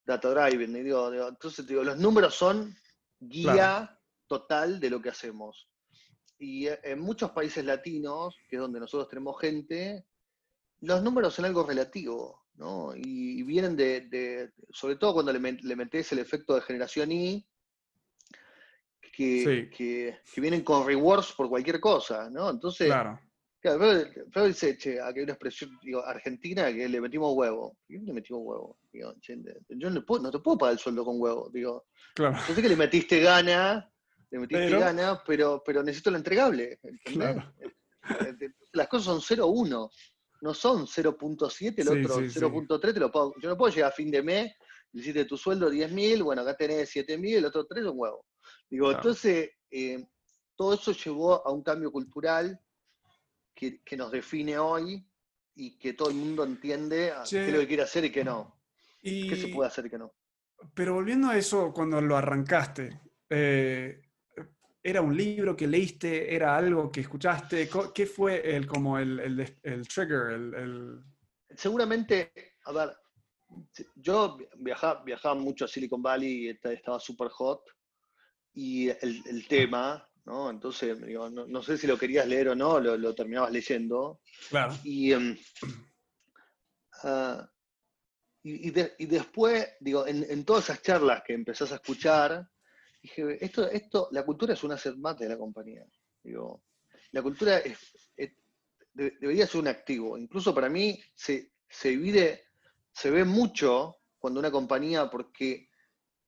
[0.06, 2.74] data driven, digo, entonces digo, los números son
[3.20, 5.69] guía total de lo que hacemos.
[6.40, 10.06] Y eh, en muchos países latinos, que es donde nosotros tenemos gente,
[10.82, 12.94] los números son algo relativo, ¿no?
[12.96, 17.46] Y, vienen de, sobre todo cuando le, le metes el efecto de generación Y,
[19.12, 22.50] que, vienen con rewards por cualquier cosa, ¿no?
[22.50, 23.20] Entonces, claro.
[23.62, 27.78] Claro, dice, che, aquí hay una expresión digo, argentina que le metimos huevo.
[27.86, 28.80] ¿Qué le metimos huevo?
[28.92, 31.50] Digo, yo no, puedo, no, te puedo pagar el sueldo con huevo.
[31.54, 32.38] Digo, claro.
[32.48, 33.92] yo sé que le metiste gana,
[34.32, 34.80] le metiste pero...
[34.80, 36.80] gana, pero, pero necesito lo entregable.
[37.04, 37.54] Claro.
[38.74, 39.90] Las cosas son 0,1,
[40.42, 43.36] no son 0.7, el otro 0.3 te lo pago.
[43.42, 44.54] Yo no puedo llegar a fin de mes,
[44.94, 48.26] hiciste tu sueldo 10.000, bueno, acá tenés 7.000, el otro 3 un huevo.
[48.70, 50.06] Digo, entonces, eh,
[50.56, 52.60] todo eso llevó a un cambio cultural
[53.54, 55.06] que, nos define hoy
[55.56, 58.60] y que todo el mundo entiende qué es lo que quiere hacer y qué no.
[59.02, 60.14] ¿Qué se puede hacer y qué no?
[60.74, 64.02] Pero volviendo a eso, cuando lo arrancaste, eh,
[64.82, 66.34] ¿era un libro que leíste?
[66.34, 67.70] ¿Era algo que escuchaste?
[67.94, 69.20] ¿Qué fue el, como el,
[69.64, 70.32] el, trigger?
[70.32, 71.04] El,
[71.56, 72.32] Seguramente,
[72.66, 72.98] a ver,
[73.96, 77.64] yo viajaba, viajaba mucho a Silicon Valley y estaba súper hot
[78.54, 80.50] y el, tema, ¿no?
[80.50, 84.22] Entonces, no, sé si lo querías leer o no, lo, terminabas leyendo.
[84.50, 84.76] Claro.
[84.84, 85.38] Y, em,
[87.04, 87.50] ah,
[88.44, 88.72] y,
[89.06, 92.48] después, digo, en, todas esas charlas que empezás a escuchar,
[93.02, 95.86] dije, esto, esto, la cultura es un asset más de la compañía.
[96.24, 96.64] Digo,
[97.12, 97.62] la cultura
[98.94, 100.18] debería ser un activo.
[100.18, 102.48] Incluso para mí se, se divide,
[102.92, 105.70] se ve mucho cuando una compañía, porque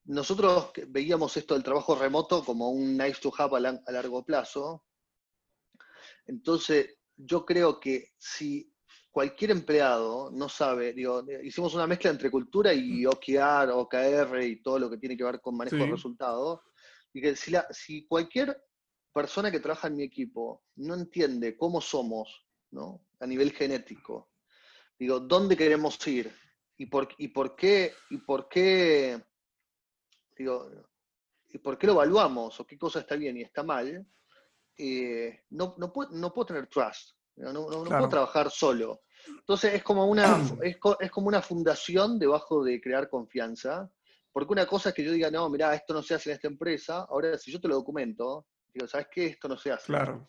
[0.04, 4.84] nosotros veíamos esto del trabajo remoto como un nice to have a, largo plazo.
[6.26, 8.71] Entonces, yo creo que si
[9.12, 14.78] cualquier empleado no sabe, digo, hicimos una mezcla entre cultura y OKR, OKR y todo
[14.78, 16.60] lo que tiene que ver con manejo de resultados,
[17.12, 18.60] y que si, la, si cualquier
[19.12, 23.06] persona que trabaja en mi equipo no entiende cómo somos, ¿no?
[23.20, 24.30] A nivel genético,
[24.98, 26.34] digo, ¿dónde queremos ir?
[26.78, 29.22] ¿Y por, y por qué, y por qué
[30.36, 30.70] digo,
[31.50, 32.58] ¿y por qué lo evaluamos?
[32.60, 34.06] ¿O qué cosa está bien y está mal?
[34.76, 39.02] Eh, no, no, puedo, no, puedo, tener trust, no, no, puedo trabajar solo.
[39.26, 40.24] Entonces es como, una,
[40.62, 43.90] es, es, como una fundación debajo de crear confianza,
[44.32, 46.48] porque una cosa es que yo diga, no, mira, esto no se hace en esta
[46.48, 49.26] empresa, ahora si yo te lo documento, digo, ¿sabes qué?
[49.26, 49.86] Esto no se hace.
[49.86, 50.26] Claro.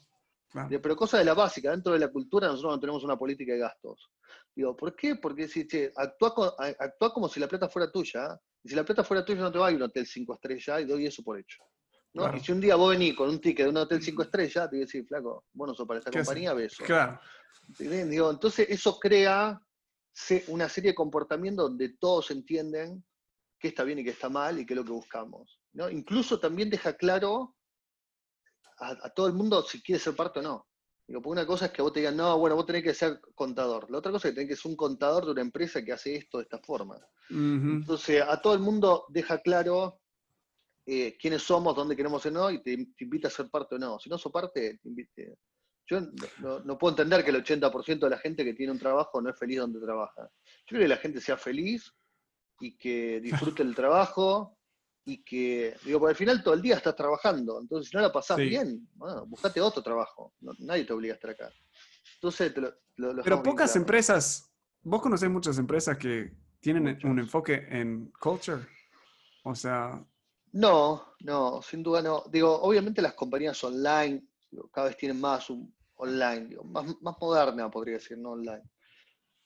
[0.70, 3.60] Pero cosa de la básica, dentro de la cultura nosotros no tenemos una política de
[3.60, 4.12] gastos.
[4.56, 5.16] Digo, ¿por qué?
[5.16, 9.26] Porque si actúa, actúa como si la plata fuera tuya, y si la plata fuera
[9.26, 11.40] tuya, no te va a ir a un hotel 5 estrellas y doy eso por
[11.40, 11.64] hecho.
[12.14, 12.36] ¿No?
[12.36, 14.76] Y si un día vos venís con un ticket de un hotel 5 estrellas, te
[14.76, 16.84] voy a decir, flaco, bueno, sos para esta compañía, beso.
[16.84, 17.20] Claro.
[17.78, 19.60] Digo, entonces eso crea
[20.48, 23.04] una serie de comportamientos donde todos entienden
[23.60, 25.60] qué está bien y qué está mal y qué es lo que buscamos.
[25.74, 25.90] ¿no?
[25.90, 27.56] Incluso también deja claro
[28.80, 30.68] a, a todo el mundo si quiere ser parte o no.
[31.08, 33.20] Digo, porque una cosa es que vos te digan, no, bueno, vos tenés que ser
[33.36, 33.90] contador.
[33.92, 36.16] La otra cosa es que tenés que ser un contador de una empresa que hace
[36.16, 36.98] esto de esta forma.
[37.30, 40.02] Entonces, a todo el mundo deja claro
[40.86, 44.00] eh, quiénes somos, dónde queremos ser no, y te, invita a ser parte o no.
[44.00, 45.38] Si no sos parte, te invite.
[45.86, 46.00] Yo
[46.64, 49.38] no, puedo entender que el 80% de la gente que tiene un trabajo no es
[49.38, 50.30] feliz donde trabaja.
[50.66, 51.94] Yo creo que la gente sea feliz
[52.60, 54.58] y que disfrute el trabajo
[55.06, 58.12] y que, digo, por al final todo el día estás trabajando, entonces si no la
[58.12, 61.52] pasás bien, bueno, buscate otro trabajo, nadie te obliga a estar acá.
[62.16, 64.50] Entonces, te lo, Pero pocas empresas,
[64.82, 68.66] vos conocés muchas empresas que tienen un enfoque en culture,
[69.44, 70.02] o sea...
[70.54, 72.24] No, no, sin duda no.
[72.32, 74.24] Digo, obviamente las compañías online
[74.72, 78.64] cada vez tienen más un online, digo, más, más moderna podría decir, no online.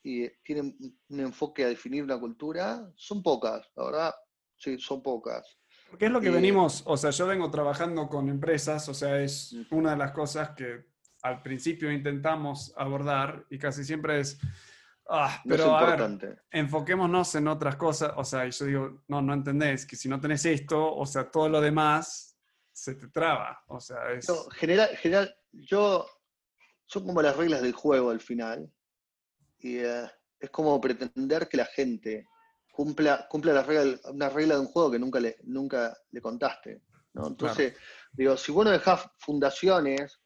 [0.03, 0.77] Y tienen
[1.09, 4.15] un enfoque a definir una cultura, son pocas, la verdad,
[4.57, 5.57] Sí, son pocas.
[5.97, 6.83] ¿Qué es lo que venimos?
[6.85, 10.85] O sea, yo vengo trabajando con empresas, o sea, es una de las cosas que
[11.21, 14.37] al principio intentamos abordar y casi siempre es,
[15.09, 19.85] ah, pero a ver, enfoquémonos en otras cosas, o sea, yo digo, no, no entendés
[19.85, 22.37] que si no tenés esto, o sea, todo lo demás
[22.71, 24.27] se te traba, o sea, es...
[24.53, 26.05] general, general, yo,
[26.85, 28.71] son como las reglas del juego al final,
[29.59, 32.27] y eh, es como pretender que la gente
[32.71, 36.83] cumpla, cumpla la regla, una regla de un juego que nunca le, nunca le contaste.
[37.13, 37.27] ¿no?
[37.27, 37.73] Entonces,
[38.11, 40.21] digo, si vos no dejás fundaciones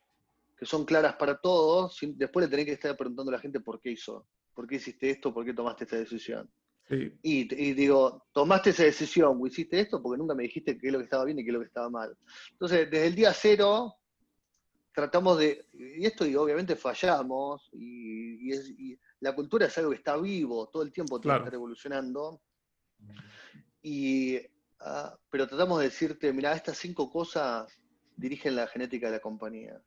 [0.58, 3.80] que son claras para todos, después le tenés que estar preguntando a la gente por
[3.80, 6.50] qué hizo, por qué hiciste esto, por qué tomaste esta decisión.
[7.24, 11.00] Y, digo, tomaste esa decisión o hiciste esto porque nunca me dijiste qué es lo
[11.00, 12.18] que estaba bien y qué es lo que estaba mal.
[12.52, 13.96] Entonces, desde el día cero,
[14.94, 20.18] tratamos de, y esto y obviamente fallamos, y, y, la cultura es algo que está
[20.18, 22.42] vivo, todo el tiempo tiene que estar evolucionando.
[23.82, 24.38] Y,
[24.80, 27.72] ah, pero tratamos de decirte, mira, estas cinco cosas
[28.18, 29.82] dirigen la genética de la compañía.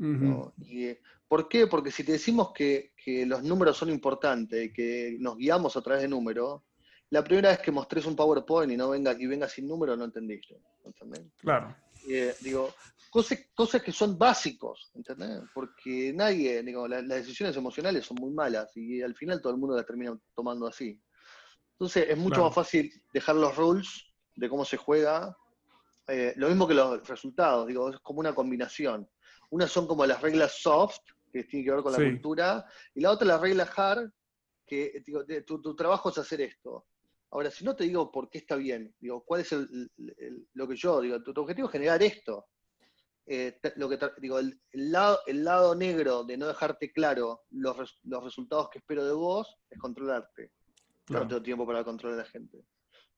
[0.00, 0.96] Y,
[1.30, 1.68] ¿Por qué?
[1.68, 2.92] Porque si te decimos que,
[3.26, 6.62] los números son importantes que nos guiamos a través de números,
[7.10, 10.04] la primera vez que mostrés un PowerPoint y no venga y venga sin número, no
[10.04, 10.60] entendiste.
[11.38, 11.76] Claro.
[12.08, 12.74] Eh, digo,
[13.10, 15.42] cosas, cosas que son básicos, ¿entendés?
[15.54, 19.76] Porque nadie, digo, las decisiones emocionales son muy malas y al final todo el mundo
[19.76, 21.00] las termina tomando así.
[21.72, 25.36] Entonces es mucho más fácil dejar los rules de cómo se juega.
[26.08, 29.08] Eh, lo mismo que los resultados, digo, es como una combinación.
[29.50, 31.00] Una son como las reglas soft,
[31.32, 34.10] que tienen que ver con la cultura, y la otra las reglas hard,
[34.66, 36.86] que digo, tu, trabajo es hacer esto.
[37.32, 39.54] Ahora, si no te digo por qué está bien, digo, cuál es
[40.54, 42.46] lo que yo digo, tu, objetivo es generar esto.
[43.26, 47.76] Eh, lo que digo, el, lado, el lado negro de no dejarte claro los,
[48.24, 50.52] resultados que espero de vos es controlarte.
[51.08, 52.64] No tengo tiempo para controlar a la gente.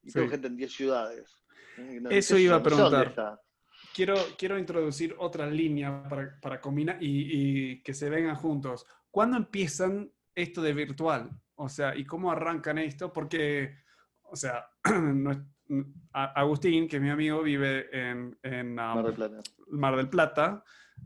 [0.03, 1.35] Y tengo gente en 10 ciudades.
[2.11, 3.41] Eso iba a preguntar.
[3.95, 8.87] Quiero, quiero introducir otra línea para, para combinar y, y que se vengan juntos.
[9.11, 11.31] ¿Cuándo empiezan esto de virtual?
[11.57, 13.13] O sea, ¿y cómo arrancan esto?
[13.13, 13.77] Porque,
[14.23, 14.67] o sea,
[16.13, 18.75] Agustín, que es mi amigo, vive en, um,
[19.69, 20.65] Mar del Plata.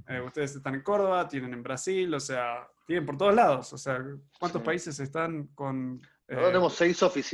[0.08, 3.72] Eh, ustedes están en Córdoba, tienen en Brasil, o sea, tienen por todos lados.
[3.72, 4.02] O sea,
[4.38, 6.00] ¿cuántos países están con...?
[6.28, 6.74] Nosotros tenemos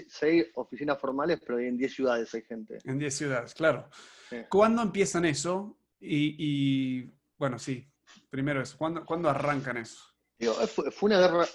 [0.08, 2.78] seis, oficinas formales, pero en 10 ciudades hay gente.
[2.84, 3.88] En 10 ciudades, claro.
[4.50, 5.76] ¿Cuándo empiezan eso?
[6.00, 7.88] Y, bueno, sí,
[8.28, 8.76] primero eso.
[8.76, 10.12] ¿Cuándo, ¿cuándo arrancan eso?
[10.66, 11.46] fue, una guerra,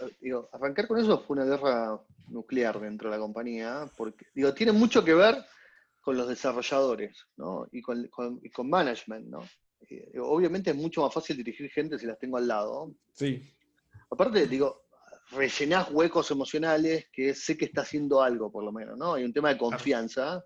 [0.54, 5.04] arrancar con eso fue una guerra nuclear dentro de la compañía, porque digo, tiene mucho
[5.04, 5.36] que ver
[6.02, 7.68] con los desarrolladores ¿no?
[7.72, 9.28] y, con, con, management.
[9.28, 9.42] ¿no?
[9.90, 12.94] Eh, obviamente es mucho más fácil dirigir gente si las tengo al lado.
[13.12, 13.54] Sí.
[14.10, 14.87] Aparte, digo,
[15.32, 19.16] rellenás huecos emocionales que sé que está haciendo algo, por lo menos, ¿no?
[19.16, 20.44] Hay un tema de confianza.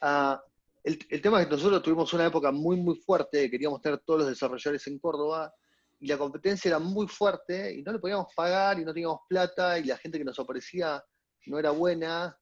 [0.00, 0.42] Ah,
[0.82, 4.20] el, el, tema es que nosotros tuvimos una época muy, muy fuerte, queríamos tener todos
[4.20, 5.52] los desarrolladores en Córdoba,
[6.00, 9.78] y la competencia era muy fuerte, y no le podíamos pagar, y no teníamos plata,
[9.78, 11.02] y la gente que nos aparecía
[11.46, 12.36] no era buena.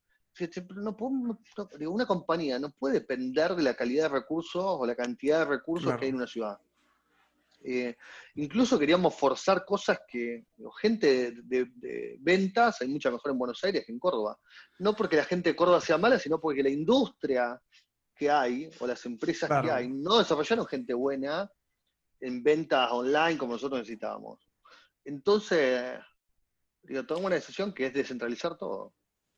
[0.75, 0.97] No
[1.91, 5.95] una compañía no puede depender de la calidad de recursos o la cantidad de recursos
[5.97, 6.59] que hay en una ciudad.
[7.65, 7.97] Eh,
[8.35, 10.47] incluso queríamos forzar cosas que,
[10.81, 14.39] gente de, ventas, hay mucha mejor en Buenos Aires que en Córdoba.
[14.79, 17.61] No porque la gente de Córdoba sea mala, sino porque la industria
[18.15, 21.51] que hay, o las empresas que hay, no desarrollaron gente buena
[22.21, 24.41] en ventas online como nosotros necesitábamos.
[25.05, 25.99] Entonces,
[26.83, 28.95] digo, tomamos una decisión que es descentralizar todo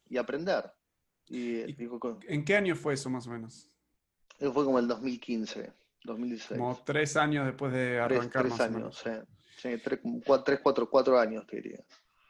[0.09, 0.71] y aprender.
[1.27, 1.61] Y,
[2.29, 3.71] ¿En qué año fue eso más o menos?
[4.39, 5.73] Eso fue como el 2015,
[6.05, 6.59] 2016.
[6.59, 8.47] Como tres años después de arrancar.
[8.47, 9.11] Tres, años, sí.
[9.57, 11.81] sí tres, cuatro, cuatro, años, te diría.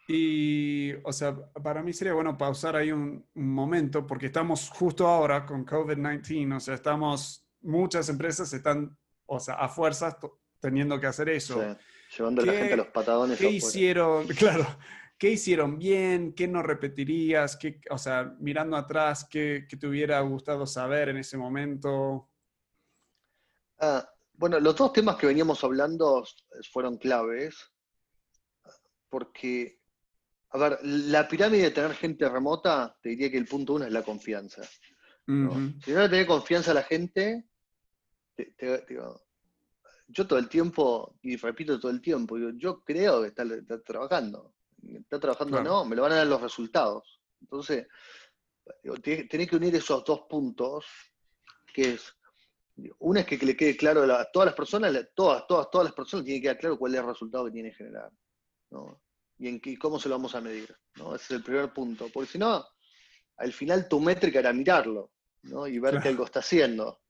[0.07, 5.47] Y, o sea, para mí sería bueno pausar ahí un, momento, porque estamos justo ahora
[5.47, 10.17] con COVID-19, o sea, estamos, muchas empresas están, o sea, a fuerzas
[10.61, 11.61] teniendo que hacer eso.
[11.61, 13.39] Sí, llevando a la gente a los patadones.
[13.39, 14.27] ¿Qué hicieron?
[14.39, 14.67] Claro,
[15.19, 16.35] ¿qué hicieron bien?
[16.35, 17.57] ¿Qué no repetirías?
[17.57, 22.29] ¿Qué, o sea, mirando atrás, ¿qué, te hubiera gustado saber en ese momento?
[23.79, 26.25] Ah, bueno, los dos temas que veníamos hablando
[26.73, 27.57] fueron claves,
[29.09, 29.81] porque,
[30.51, 33.93] a ver, la pirámide de tener gente remota, te diría que el punto uno es
[33.93, 34.63] la confianza.
[35.27, 37.47] Si no le tenés confianza a la gente,
[38.35, 38.55] te,
[40.09, 43.45] yo todo el tiempo, y repito todo el tiempo, yo, creo que está,
[43.83, 44.55] trabajando.
[44.83, 47.21] Está trabajando o no, me lo van a dar los resultados.
[47.41, 47.87] Entonces,
[49.29, 50.85] tenés que unir esos dos puntos,
[51.73, 52.15] que es,
[52.99, 56.25] una es que, le quede claro a todas las personas, todas, todas, todas las personas
[56.25, 58.11] tienen que quedar claro cuál es el resultado que tiene que generar.
[59.39, 60.75] Y, en, cómo se lo vamos a medir.
[60.97, 61.15] ¿no?
[61.15, 62.09] Ese es el primer punto.
[62.13, 62.65] Porque si no,
[63.37, 65.67] al final tu métrica era mirarlo ¿no?
[65.67, 67.01] y ver qué algo está haciendo.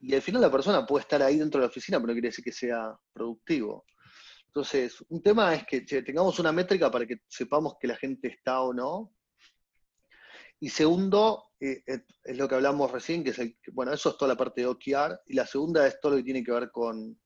[0.00, 2.28] Y al final la persona puede estar ahí dentro de la oficina, pero no quiere
[2.28, 3.84] decir que sea productivo.
[4.46, 8.62] Entonces, un tema es que tengamos una métrica para que sepamos que la gente está
[8.62, 9.14] o no.
[10.58, 11.82] Y segundo, eh,
[12.24, 14.66] es lo que hablamos recién, que es el, bueno, eso es toda la parte de
[14.66, 17.20] OKR, y la segunda es todo lo que tiene que ver con,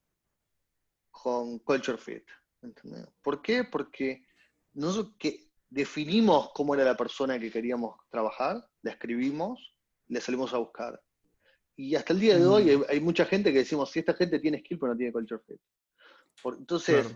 [1.11, 2.25] con Culture Fit.
[3.23, 3.65] ¿Por qué?
[3.65, 4.27] Porque
[4.73, 9.75] nosotros que definimos cómo era la persona que queríamos trabajar, la escribimos,
[10.09, 11.01] le salimos a buscar.
[11.77, 12.85] Y hasta el día de hoy mm.
[12.89, 15.61] hay, mucha gente que decimos, si esta gente tiene skill, pero no tiene culture fit.
[16.59, 17.07] entonces,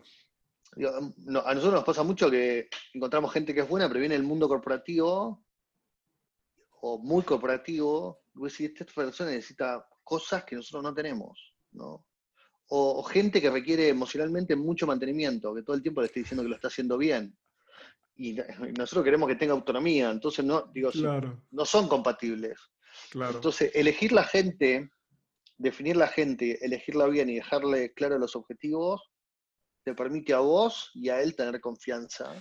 [0.77, 4.49] a nosotros nos pasa mucho que encontramos gente que es buena, pero viene del mundo
[4.49, 5.45] corporativo
[6.83, 12.05] o muy corporativo, y vos decís, esta persona necesita cosas que nosotros no tenemos, ¿no?
[12.71, 16.51] O, gente que requiere emocionalmente mucho mantenimiento, que todo el tiempo le esté diciendo que
[16.51, 17.35] lo está haciendo bien.
[18.17, 18.37] Y
[18.77, 20.91] nosotros queremos que tenga autonomía, entonces no, digo,
[21.51, 22.59] no son compatibles.
[23.15, 24.91] Entonces, elegir la gente,
[25.57, 29.01] definir la gente, elegirla bien y dejarle claro los objetivos,
[29.85, 32.35] te permite a vos y a él tener confianza.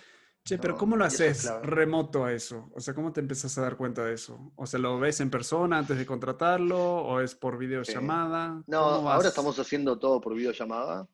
[0.47, 2.69] Che, pero ¿cómo lo haces remoto a eso?
[2.73, 4.53] O sea, ¿cómo te empezás a dar cuenta de eso?
[4.55, 8.63] O sea, ¿lo ves en persona antes de contratarlo o es por videollamada?
[8.67, 11.07] No, ahora estamos haciendo todo por videollamada.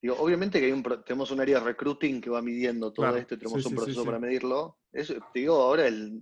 [0.00, 3.36] Digo, obviamente que hay un, tenemos un área de recruiting que va midiendo todo esto
[3.36, 4.78] y tenemos un proceso para medirlo.
[4.90, 6.20] Eso, te digo, ahora el,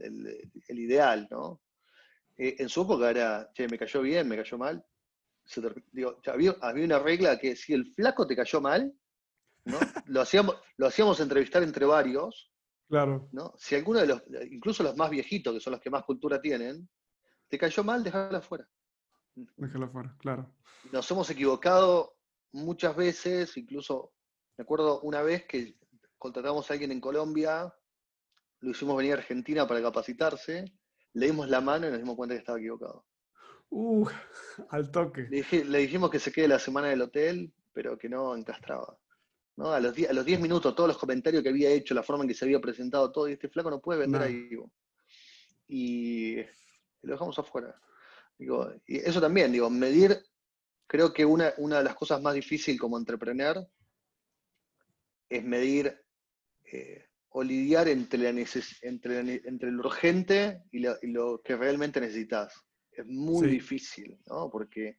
[0.69, 1.63] el ideal, ¿no?
[2.41, 4.83] Eh, en su época era, che, me cayó bien, me cayó mal.
[6.27, 8.95] había, una regla que si el flaco te cayó mal,
[9.71, 9.79] ¿no?
[10.07, 12.51] lo, hacíamos, lo hacíamos entrevistar entre varios.
[12.89, 13.29] Claro.
[13.33, 13.55] ¿no?
[13.57, 16.89] Si alguno de los, incluso los más viejitos, que son los que más cultura tienen,
[17.49, 18.69] te cayó mal, déjalo afuera.
[19.35, 20.53] Déjalo afuera, claro.
[20.93, 22.17] Nos hemos equivocado
[22.53, 24.13] muchas veces, incluso
[24.57, 25.77] me acuerdo una vez que
[26.19, 27.73] contratamos a alguien en Colombia,
[28.61, 30.65] lo hicimos venir a Argentina para capacitarse,
[31.15, 33.07] le dimos la mano y nos dimos cuenta que estaba equivocado.
[33.71, 34.09] Uh,
[34.71, 35.29] al toque.
[35.31, 38.99] Le, dijimos que se quede la semana del hotel, pero que no encastraba.
[39.57, 39.73] ¿No?
[39.73, 42.45] A los 10 minutos, todos los comentarios que había hecho, la forma en que se
[42.45, 44.51] había presentado todo, y este flaco no puede vender ahí.
[45.69, 46.37] Y
[47.03, 47.81] lo dejamos afuera.
[48.39, 50.19] Digo, y eso también, digo, medir,
[50.87, 53.67] creo que una, una de las cosas más difíciles como entrepreneur
[55.29, 55.97] es medir
[56.65, 58.31] eh, o lidiar entre, la
[58.83, 62.53] entre, entre lo urgente y lo, que realmente necesitas.
[62.91, 64.51] Es muy difícil, ¿no?
[64.51, 64.99] Porque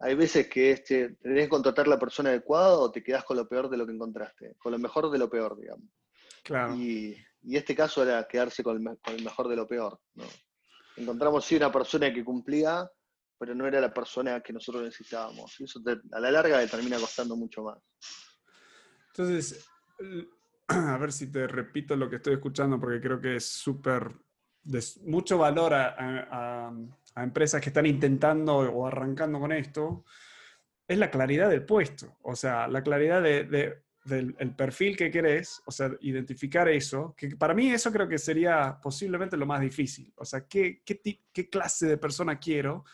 [0.00, 3.36] hay veces que este, tenés que contratar a la persona adecuada o te quedás con
[3.36, 5.88] lo peor de lo que encontraste, con lo mejor de lo peor, digamos.
[6.44, 6.74] Claro.
[6.76, 10.00] Y, y este caso era quedarse con el, mejor de lo peor.
[10.14, 10.24] ¿no?
[10.96, 12.90] Encontramos sí una persona que cumplía,
[13.38, 15.58] pero no era la persona que nosotros necesitábamos.
[15.60, 15.80] Y eso
[16.12, 17.78] a la larga le termina costando mucho más.
[19.08, 19.66] Entonces,
[20.68, 24.12] a ver si te repito lo que estoy escuchando, porque creo que es súper,
[24.62, 26.72] de mucho valor a,
[27.22, 30.04] empresas que están intentando o arrancando con esto,
[30.86, 35.70] es la claridad del puesto, o sea, la claridad de, del perfil que querés, o
[35.70, 40.24] sea, identificar eso, que para mí eso creo que sería posiblemente lo más difícil, o
[40.24, 41.00] sea, qué, qué,
[41.32, 42.84] qué clase de persona quiero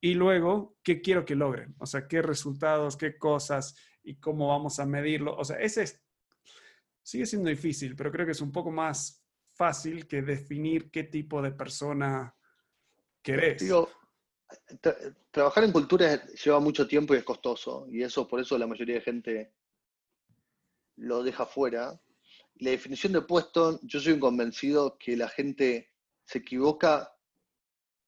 [0.00, 4.80] y luego qué quiero que logren, o sea, qué resultados, qué cosas y cómo vamos
[4.80, 6.06] a medirlo, o sea, ese es
[7.06, 11.40] sigue siendo difícil, pero creo que es un poco más fácil que definir qué tipo
[11.40, 12.35] de persona
[13.26, 13.62] querés.
[15.30, 18.96] trabajar en cultura lleva mucho tiempo y es costoso, y eso por eso la mayoría
[18.96, 19.52] de gente
[20.96, 22.00] lo deja fuera.
[22.58, 25.92] La definición de puesto, yo soy un convencido que la gente
[26.24, 27.12] se equivoca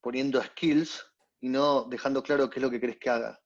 [0.00, 1.04] poniendo skills
[1.40, 3.38] y no dejando claro qué es lo que crees que haga.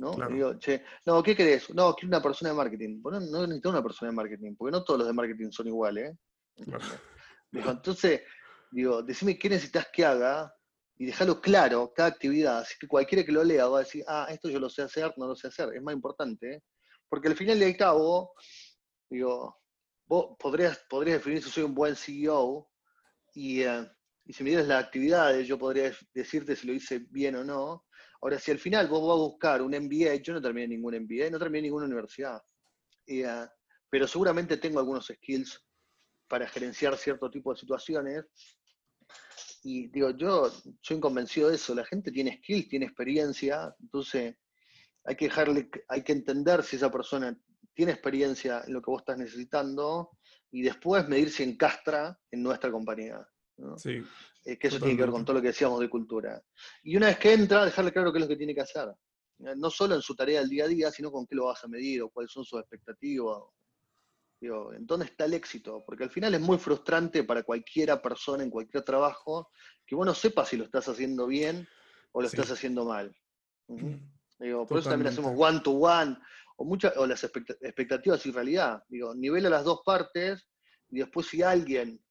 [0.00, 0.12] ¿no?
[0.28, 1.72] Digo, che, no, ¿qué querés?
[1.74, 3.02] No, quiero una persona de marketing.
[3.02, 6.12] Bueno, no necesito una persona de marketing, porque no todos los de marketing son iguales.
[6.12, 6.72] ¿eh?
[7.52, 8.22] entonces,
[8.70, 10.52] digo, decime qué necesitas que haga
[11.00, 12.58] y déjalo claro, cada actividad.
[12.58, 15.14] Así que cualquiera que lo lea va a decir, ah, esto yo lo sé hacer,
[15.16, 15.74] no lo sé hacer.
[15.74, 16.62] Es más importante, ¿eh?
[17.08, 18.34] porque al final al cabo,
[19.08, 19.62] digo,
[20.06, 22.68] vos podrías, podrías definir si soy un buen CEO
[23.32, 23.90] y, eh,
[24.26, 27.86] y si me dieras las actividades, yo podría decirte si lo hice bien o no,
[28.22, 31.30] Ahora, si al final vos vas a buscar un MBA, yo no terminé ningún MBA,
[31.30, 32.38] no terminé ninguna universidad,
[33.26, 33.50] ah,
[33.88, 35.58] pero seguramente tengo algunos skills
[36.28, 38.24] para gerenciar cierto tipo de situaciones.
[39.62, 40.50] Y digo, yo
[40.80, 44.36] soy convencido de eso, la gente tiene skills, tiene experiencia, entonces
[45.04, 47.38] hay que dejarle, hay que entender si esa persona
[47.74, 50.10] tiene experiencia en lo que vos estás necesitando
[50.50, 53.26] y después medir si encastra en nuestra compañía.
[53.76, 54.02] Sí.
[54.44, 56.42] Eh, que eso tiene que ver con todo lo que decíamos de cultura.
[56.82, 58.88] Y una vez que entra, dejarle claro qué es lo que tiene que hacer.
[59.38, 61.68] No solo en su tarea del día a día, sino con qué lo vas a
[61.68, 63.38] medir o cuáles son sus expectativas.
[64.40, 65.84] Digo, ¿En dónde está el éxito?
[65.84, 69.50] Porque al final es muy frustrante para cualquiera persona en cualquier trabajo
[69.86, 71.68] que vos no sepas si lo estás haciendo bien
[72.12, 73.14] o lo estás haciendo mal.
[73.68, 73.96] Mm.
[74.38, 76.16] Digo, por eso también hacemos one to one
[76.56, 78.82] o, muchas o las expectativas y realidad.
[78.88, 80.48] Digo, nivela las dos partes
[80.88, 82.02] y después si alguien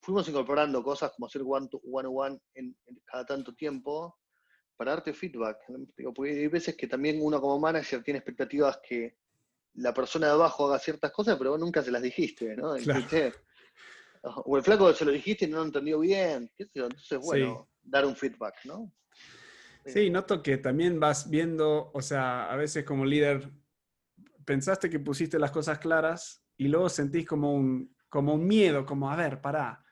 [0.00, 4.18] fuimos incorporando cosas como hacer one to one, one en, cada tanto tiempo
[4.76, 5.58] para darte feedback.
[6.14, 9.16] porque hay veces que también uno como manager tiene expectativas que
[9.76, 12.74] la persona de abajo haga ciertas cosas, pero vos nunca se las dijiste, ¿no?
[14.44, 16.50] O el flaco se lo dijiste y no lo entendió bien.
[16.58, 18.92] Entonces, bueno, dar un feedback, ¿no?
[19.84, 23.48] Sí, noto que también vas viendo, o sea, a veces como líder,
[24.44, 29.08] pensaste que pusiste las cosas claras y luego sentís como un, como un miedo, como,
[29.10, 29.84] a ver, pará,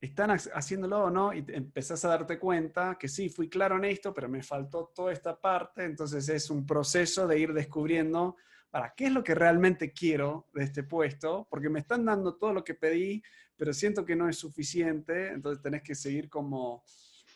[0.00, 1.34] ¿están haciéndolo o no?
[1.34, 5.12] Y empezás a darte cuenta que sí, fui claro en esto, pero me faltó toda
[5.12, 8.36] esta parte, entonces es un proceso de ir descubriendo,
[8.70, 12.52] para qué es lo que realmente quiero de este puesto, porque me están dando todo
[12.52, 13.22] lo que pedí,
[13.56, 16.84] pero siento que no es suficiente, entonces tenés que seguir como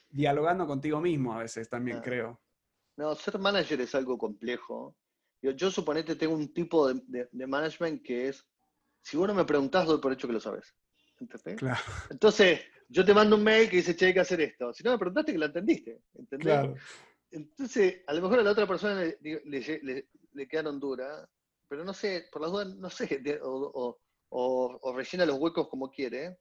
[0.09, 2.41] dialogando contigo mismo a veces también, creo.
[2.97, 4.97] No, ser manager es algo complejo.
[5.43, 8.47] Yo, yo suponete tengo un tipo de, de management que es
[9.05, 10.75] si vos no me preguntás, doy por hecho que lo sabes.
[11.21, 11.57] ¿Entendés?
[11.57, 11.81] Claro.
[12.11, 14.73] Entonces, yo te mando un mail que dice, che, hay que hacer esto.
[14.73, 16.01] Si no me preguntaste, que lo entendiste.
[16.15, 16.47] ¿Entendés?
[16.47, 16.75] Claro.
[17.31, 20.09] Entonces, a lo mejor a la otra persona le,
[20.49, 21.29] quedaron duras,
[21.69, 26.39] pero no sé, por las dudas, no sé, o, rellena los huecos como quiere.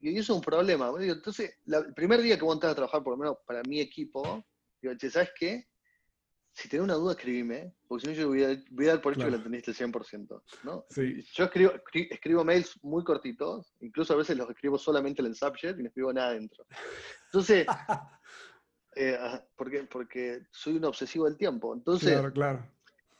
[0.00, 0.92] Y eso es un problema.
[1.00, 4.44] Entonces, el primer día que vos entras a trabajar, por lo menos para mi equipo,
[4.80, 5.66] digo, che, ¿sabes qué?
[6.54, 9.30] si tenés una duda, escribime, porque si no yo voy a, dar por hecho que
[9.30, 10.42] la entendiste el 100%.
[10.62, 10.86] ¿no?
[11.34, 15.78] Yo escribo, escribo mails muy cortitos, incluso a veces los escribo solamente en el subject
[15.78, 16.64] y no escribo nada dentro.
[17.26, 17.66] Entonces,
[18.96, 19.18] eh,
[19.56, 21.74] porque, porque soy un obsesivo del tiempo.
[21.74, 22.73] Entonces, claro, claro.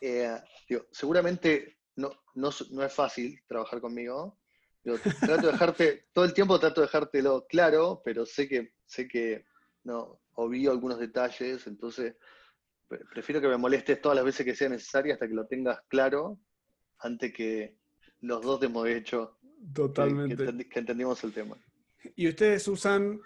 [0.07, 0.39] Eh,
[0.93, 4.39] seguramente no, no, no, es fácil trabajar conmigo.
[4.83, 9.47] trato de dejarte, todo el tiempo trato de dejártelo claro, pero sé que, sé que
[9.85, 12.17] no, obvio algunos detalles, entonces
[13.13, 16.39] prefiero que me molestes todas las veces que sea necesario hasta que lo tengas claro,
[16.99, 17.79] antes que
[18.21, 19.39] los dos hemos hecho
[19.73, 20.69] Totalmente.
[20.69, 21.57] Que, entendimos el tema.
[22.15, 23.19] Y ustedes usan,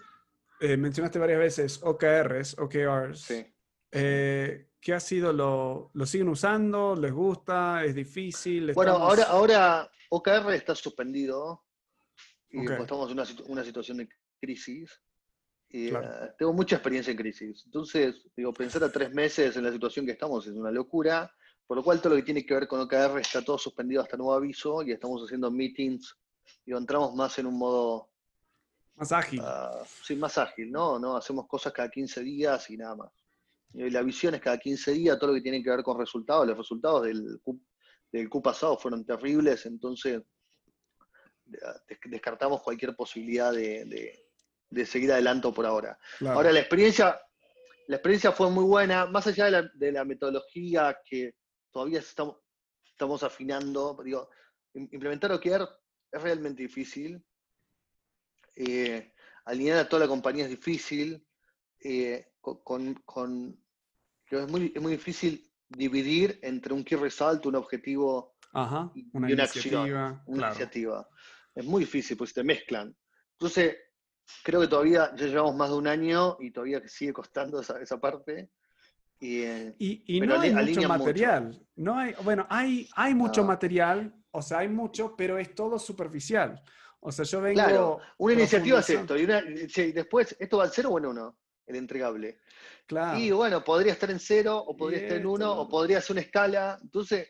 [0.61, 3.19] eh, mencionaste varias veces OKRs, OKRs.
[3.19, 3.45] Sí.
[3.91, 6.95] Eh, ¿Qué ha sido lo, lo siguen usando?
[6.95, 7.83] ¿Les gusta?
[7.83, 8.73] ¿Es difícil?
[8.73, 11.63] Bueno, ahora, ahora OKR está suspendido
[12.49, 14.09] y estamos en una, situación de
[14.39, 15.01] crisis.
[15.69, 16.01] Y, eh,
[16.37, 17.63] tengo mucha experiencia en crisis.
[17.65, 21.31] Entonces, digo, pensar a tres meses en la situación que estamos es una locura,
[21.67, 24.17] por lo cual todo lo que tiene que ver con OKR está todo suspendido hasta
[24.17, 26.17] nuevo aviso y estamos haciendo meetings
[26.65, 28.09] y entramos más en un modo...
[28.95, 29.41] Más ágil.
[29.41, 30.97] Uh, sí, más ágil, ¿no?
[30.97, 31.15] ¿no?
[31.15, 33.11] Hacemos cosas cada 15 días y nada más.
[33.73, 36.47] La visión es cada 15 días, todo lo que tiene que ver con resultados.
[36.47, 37.59] Los resultados del Q,
[38.11, 40.21] del Q pasado fueron terribles, entonces
[42.05, 44.25] descartamos cualquier posibilidad de,
[44.85, 45.97] seguir adelante por ahora.
[46.27, 47.19] Ahora, la experiencia,
[47.87, 51.35] la experiencia fue muy buena, más allá de la, metodología que
[51.71, 52.37] todavía estamos,
[52.83, 54.29] estamos afinando, digo,
[54.73, 55.67] implementar OKR
[56.11, 57.23] es realmente difícil.
[58.55, 59.13] Eh,
[59.45, 61.25] alinear a toda la compañía es difícil.
[61.81, 62.95] Eh, con,
[64.29, 68.35] es, muy, es muy difícil dividir entre un key result, un objetivo
[68.95, 71.07] y una, acción, una iniciativa
[71.59, 72.95] es muy difícil, pues te mezclan.
[73.33, 73.77] Entonces,
[74.43, 77.99] creo que todavía ya llevamos más de un año y todavía sigue costando esa, esa
[77.99, 78.49] parte.
[79.19, 81.61] Y, eh, y, no hay mucho material.
[81.75, 86.61] No hay, bueno, hay, hay mucho material, o sea, hay mucho, pero es todo superficial.
[87.01, 87.55] O sea, yo vengo.
[87.55, 91.37] Claro, una iniciativa es esto, y, después, ¿esto va al cero o en uno?
[91.69, 92.39] El entregable.
[92.87, 93.19] Claro.
[93.19, 96.21] Y bueno, podría estar en cero, o podría estar en uno, o podría ser una
[96.21, 96.79] escala.
[96.81, 97.29] Entonces,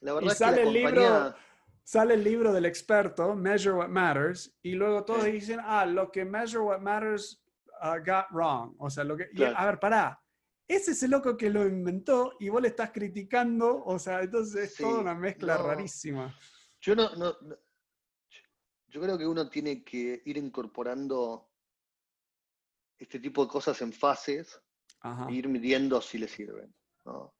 [0.00, 1.36] la verdad es que la compañía
[1.82, 6.24] sale el libro del experto, Measure What Matters, y luego todos dicen, ah, lo que
[6.24, 7.42] Measure What Matters
[7.82, 8.76] uh, got wrong.
[8.78, 9.28] O sea, lo que...
[9.44, 10.22] a ver, pará.
[10.68, 14.70] Ese es el loco que lo inventó y vos le estás criticando, o sea, entonces
[14.70, 16.32] es toda una mezcla rarísima.
[16.80, 17.36] Yo no, no,
[18.86, 21.51] yo creo que uno tiene que ir incorporando
[23.02, 24.60] este tipo de cosas en fases
[25.28, 26.72] e ir midiendo si le sirven.
[27.04, 27.34] ¿no?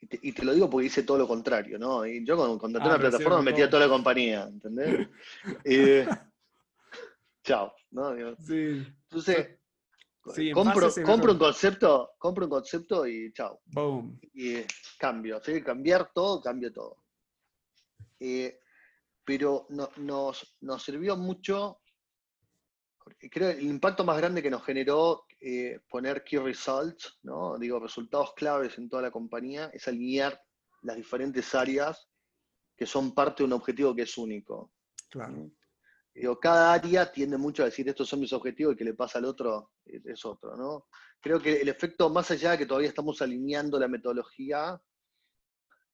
[0.00, 2.06] Y te, lo digo porque hice todo lo contrario, ¿no?
[2.06, 5.08] Y yo cuando contraté ah, una plataforma me metí a toda la compañía, ¿entendés?
[7.44, 8.14] chao, ¿no?
[8.36, 8.86] sí.
[9.02, 9.58] Entonces,
[10.52, 13.60] compro, compro un concepto, compro un concepto y chao.
[13.66, 14.18] Boom.
[14.34, 14.58] Y
[14.98, 15.62] cambio, ¿sí?
[15.62, 17.02] cambiar todo, cambio todo.
[18.20, 18.60] Eh,
[19.24, 21.80] pero nos, nos sirvió mucho
[23.30, 27.58] creo que el impacto más grande que nos generó eh, poner key results, ¿no?
[27.58, 30.40] digo, resultados claves en toda la compañía, es alinear
[30.82, 32.08] las diferentes áreas
[32.76, 34.72] que son parte de un objetivo que es único.
[35.10, 35.50] Claro.
[36.12, 39.18] Digo, cada área tiende mucho a decir estos son mis objetivos y que le pasa
[39.18, 40.86] al otro es otro, ¿no?
[41.20, 44.80] Creo que el efecto, más allá de que todavía estamos alineando la metodología,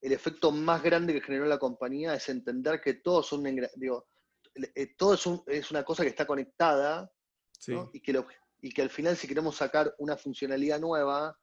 [0.01, 3.45] el efecto más grande que generó la compañía es entender que todos son,
[3.77, 4.07] digo,
[4.55, 5.15] eh, todo
[5.47, 7.11] es, una cosa que está conectada
[7.93, 8.25] y, que
[8.61, 11.37] y que al final si queremos sacar una funcionalidad nueva,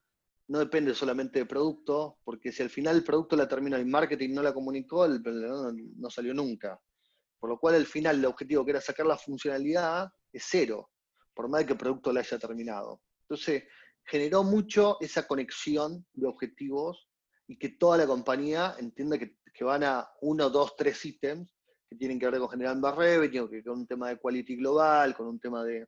[0.47, 4.33] no depende solamente de producto, porque si al final el producto la terminó el marketing
[4.33, 6.79] no la comunicó, no, salió nunca.
[7.39, 10.89] Por lo cual al final el objetivo que era sacar la funcionalidad es cero,
[11.33, 13.01] por más de que el producto la haya terminado.
[13.21, 13.63] Entonces
[14.03, 17.07] generó mucho esa conexión de objetivos
[17.47, 21.58] y que toda la compañía entienda que, que van a uno, dos, tres ítems
[21.89, 25.15] que tienen que ver con generar más revenue, que con un tema de quality global,
[25.15, 25.87] con un tema de,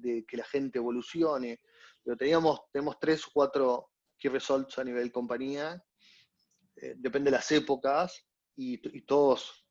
[0.00, 1.60] que la gente evolucione.
[2.04, 5.82] Pero teníamos, tenemos tres o cuatro key results a nivel compañía,
[6.76, 8.24] eh, depende de las épocas,
[8.60, 9.64] y, todos,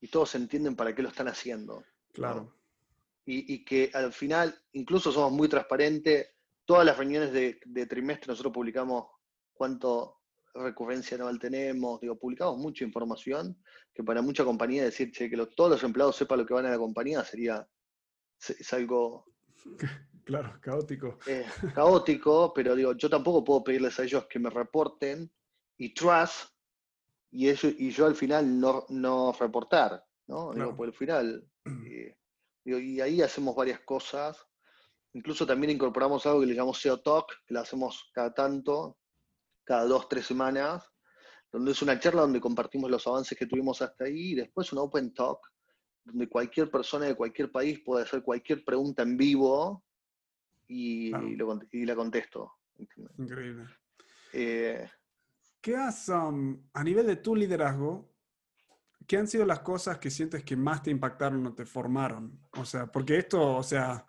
[0.00, 1.84] y todos entienden para qué lo están haciendo.
[2.12, 2.54] Claro.
[3.26, 6.30] Y, que al final, incluso somos muy transparentes,
[6.64, 9.06] todas las reuniones de, de trimestre nosotros publicamos
[9.52, 10.19] cuánto,
[10.54, 13.56] recurrencia anual tenemos, digo, publicamos mucha información,
[13.92, 16.78] que para mucha compañía decir que todos los empleados sepan lo que van a la
[16.78, 17.66] compañía sería,
[18.46, 19.26] es algo...
[20.22, 21.18] Claro, caótico.
[21.74, 25.28] caótico, pero digo, yo tampoco puedo pedirles a ellos que me reporten
[25.76, 26.50] y trust,
[27.32, 30.52] y, eso, y yo al final no, no reportar, ¿no?
[30.52, 31.46] Digo, por el final.
[32.64, 34.36] Eh, y ahí hacemos varias cosas.
[35.14, 38.99] Incluso también incorporamos algo que le llamamos SEO Talk, que lo hacemos cada tanto,
[39.70, 40.82] cada dos, tres semanas,
[41.52, 44.80] donde es una charla donde compartimos los avances que tuvimos hasta ahí y después un
[44.80, 45.38] open talk,
[46.04, 49.84] donde cualquier persona de cualquier país puede hacer cualquier pregunta en vivo
[50.66, 52.52] y, la contesto.
[53.16, 53.66] Increíble.
[54.32, 54.90] Eh,
[55.60, 58.12] ¿Qué has, um, a nivel de tu liderazgo,
[59.06, 62.40] qué han sido las cosas que sientes que más te impactaron o te formaron?
[62.56, 64.04] O sea, porque esto, o sea,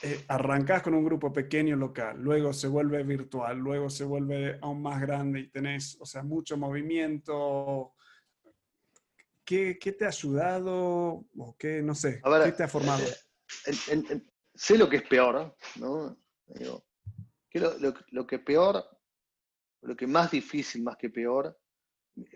[0.00, 4.82] eh, arrancas con un grupo pequeño local, luego se vuelve virtual, luego se vuelve aún
[4.82, 7.94] más grande y tenés, o sea, mucho movimiento.
[9.44, 13.04] ¿Qué, qué te ha ayudado o qué, no sé, qué te ha formado?
[13.04, 14.22] Eh,
[14.54, 16.16] sé lo que es peor, ¿no?
[16.46, 16.84] Digo,
[17.52, 18.84] lo, lo, que peor,
[19.82, 21.58] lo que más difícil, más que peor,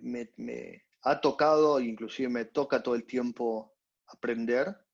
[0.02, 3.76] me, me ha tocado, inclusive me toca todo el tiempo
[4.06, 4.85] aprender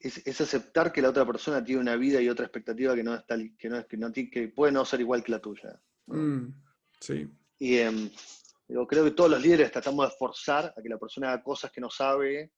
[0.00, 3.36] es, aceptar que la otra persona tiene una vida y otra expectativa que no está
[3.58, 5.80] que no es que no que puede no ser igual que la tuya.
[6.06, 6.48] Mm,
[7.00, 7.28] sí.
[7.58, 8.10] Y em,
[8.66, 11.80] creo que todos los líderes tratamos de forzar a que la persona haga cosas que
[11.80, 12.52] no sabe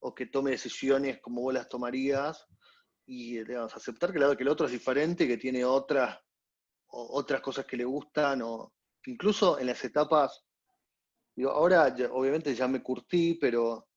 [0.00, 2.46] o que tome decisiones como vos las tomarías
[3.06, 6.18] y digamos, aceptar que, la, que el otro es diferente, que tiene otras,
[6.88, 8.72] otras cosas que le gustan o
[9.06, 10.44] incluso en las etapas,
[11.34, 13.88] digo, ahora obviamente ya me curtí, pero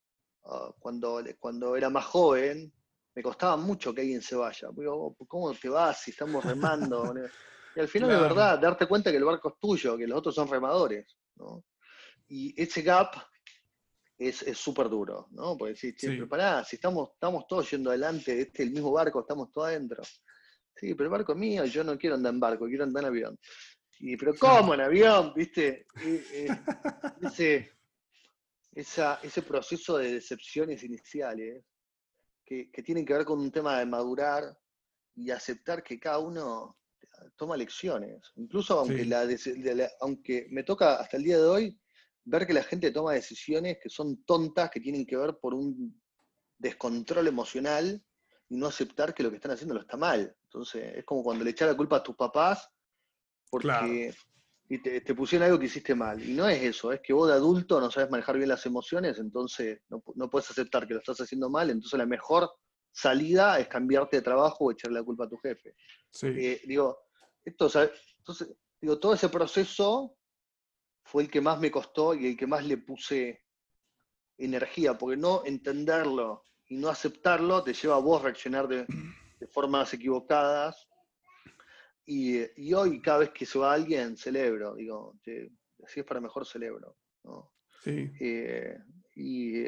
[0.46, 2.74] ah, cuando, cuando era más joven,
[3.16, 4.70] me costaba mucho que alguien se vaya.
[4.76, 7.14] Digo, ¿cómo te vas si estamos remando?
[7.76, 10.36] y al final, de verdad, darte cuenta que el barco es tuyo, que los otros
[10.36, 11.16] son remadores.
[12.28, 13.16] Y ese gap
[14.18, 15.58] es súper duro, ¿no?
[15.58, 16.22] Porque si, sí.
[16.26, 20.02] pará, si estamos, estamos todos yendo adelante, este el mismo barco, estamos todos adentro.
[20.76, 23.10] Sí, pero el barco es mío, yo no quiero andar en barco, quiero andar en
[23.10, 23.40] avión.
[24.00, 25.34] Y, pero ¿cómo en avión?
[25.36, 25.86] ¿Viste?
[27.22, 27.72] ese,
[28.72, 31.64] ese proceso de decepciones iniciales
[32.46, 34.58] que, tienen que ver con un tema de madurar
[35.16, 36.78] y aceptar que cada uno
[37.36, 38.32] toma lecciones.
[38.36, 39.28] Incluso aunque, la,
[40.02, 41.80] aunque me toca hasta el día de hoy
[42.26, 46.02] ver que la gente toma decisiones que son tontas, que tienen que ver por un
[46.58, 48.04] descontrol emocional
[48.50, 50.36] y no aceptar que lo que están haciendo lo está mal.
[50.44, 52.70] Entonces, es como cuando le echas la culpa a tus papás
[53.54, 54.12] porque
[54.74, 56.20] y te, pusieron algo que hiciste mal.
[56.24, 59.20] Y no es eso, es que vos de adulto no sabes manejar bien las emociones,
[59.20, 62.50] entonces no, puedes aceptar que lo estás haciendo mal, entonces la mejor
[62.92, 65.76] salida es cambiarte de trabajo o echarle la culpa a tu jefe.
[66.24, 66.98] Eh, digo,
[67.46, 67.70] esto,
[68.18, 70.18] entonces, digo, todo ese proceso
[71.04, 73.44] fue el que más me costó y el que más le puse
[74.40, 78.88] energía, porque no entenderlo y no aceptarlo te lleva a vos reaccionar de,
[79.52, 80.88] formas equivocadas.
[82.06, 86.98] Y, hoy, cada vez que se va alguien, celebro, digo, si es para mejor, celebro.
[87.82, 88.12] Sí.
[88.20, 88.78] Eh,
[89.16, 89.66] y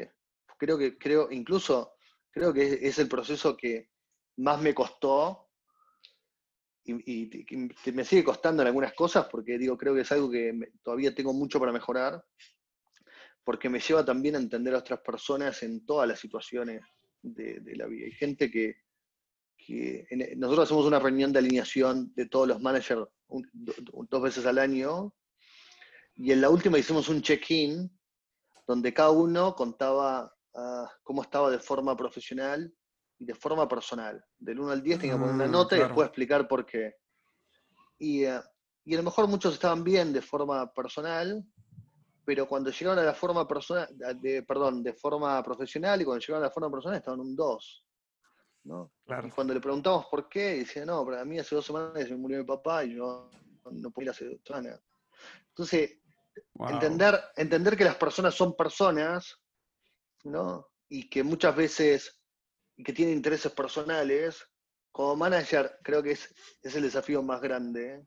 [0.58, 1.94] creo que, creo, incluso,
[2.30, 3.90] creo que es el proceso que
[4.36, 5.46] más me costó
[6.84, 7.30] y,
[7.92, 11.32] me sigue costando en algunas cosas porque digo, creo que es algo que todavía tengo
[11.32, 12.24] mucho para mejorar,
[13.42, 16.82] porque me lleva también a entender a otras personas en todas las situaciones
[17.22, 18.06] de, la vida.
[18.06, 18.85] Hay gente que,
[20.36, 25.12] nosotros hacemos una reunión de alineación de todos los managers dos veces al año,
[26.14, 27.90] y en la última hicimos un check-in
[28.66, 32.72] donde cada uno contaba ah, cómo estaba de forma profesional
[33.18, 34.24] y de forma personal.
[34.38, 36.94] Del 1 al 10 tenía que poner una ah, nota y después explicar por qué.
[37.98, 38.40] Y, eh,
[38.84, 41.44] y, a lo mejor muchos estaban bien de forma personal,
[42.24, 43.88] pero cuando llegaron a la forma personal,
[44.20, 47.85] de, perdón, de forma profesional y cuando llegaron a la forma personal estaban un 2.
[48.66, 48.92] ¿No?
[49.24, 52.10] Y cuando le preguntamos por qué, decía, no, pero a mí hace dos semanas se
[52.10, 53.30] me murió mi papá y yo
[53.70, 54.80] no pude ir hace dos semanas.
[55.48, 55.98] Entonces,
[56.68, 59.40] entender, entender que las personas son personas,
[60.24, 60.68] ¿no?
[60.88, 62.20] Y que muchas veces
[62.76, 64.44] y que tiene intereses personales,
[64.92, 68.04] como manager creo que es, es el desafío más grande.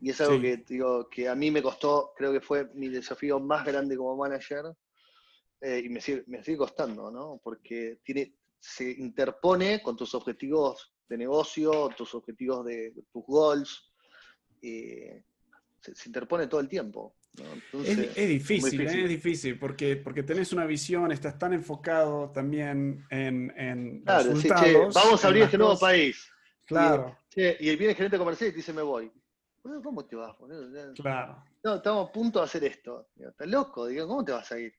[0.00, 3.40] Y es algo que, digo, que a mí me costó, creo que fue mi desafío
[3.40, 4.66] más grande como manager.
[5.60, 7.40] Eh, y me sigue, me sigue costando, ¿no?
[7.42, 13.92] Porque tiene, se interpone con tus objetivos de negocio, tus objetivos de, tus goals.
[14.60, 15.24] se,
[15.80, 17.16] se, interpone todo el tiempo
[17.84, 24.04] es, difícil, es difícil, porque, porque tenés una visión, estás tan enfocado también en, en
[24.06, 24.94] resultados.
[24.94, 26.30] vamos a abrir este nuevo país.
[26.64, 27.16] Claro.
[27.34, 29.10] Y, y viene el gerente comercial y te dice, me voy.
[29.82, 30.36] ¿Cómo te vas?
[30.94, 31.44] Claro.
[31.62, 33.08] No, estamos a punto de hacer esto.
[33.18, 34.72] Estás loco, digo, ¿cómo te vas a ir?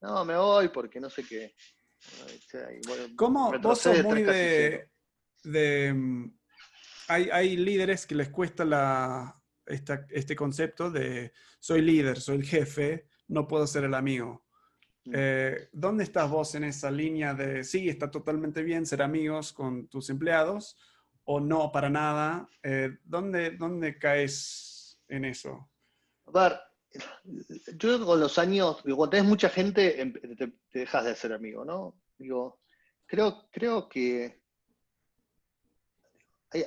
[0.00, 1.54] No, me voy porque no sé qué.
[3.16, 4.88] ¿Cómo vos sos muy de,
[5.42, 6.38] de, mm,
[7.08, 13.08] hay, hay líderes que les cuesta la, este concepto de soy líder, soy el jefe,
[13.28, 14.44] no puedo ser el amigo.
[15.04, 15.12] Mm.
[15.14, 19.88] Eh, ¿Dónde estás vos en esa línea de sí, está totalmente bien ser amigos con
[19.88, 20.76] tus empleados
[21.24, 22.48] o no para nada?
[22.62, 25.70] Eh, ¿dónde, ¿Dónde caes en eso?
[26.26, 26.60] A ver,
[27.24, 31.32] yo creo que con los años, cuando tenés mucha gente, em, te, dejas de ser
[31.32, 32.00] amigo, ¿no?
[32.18, 32.60] Digo,
[33.06, 34.42] creo, creo que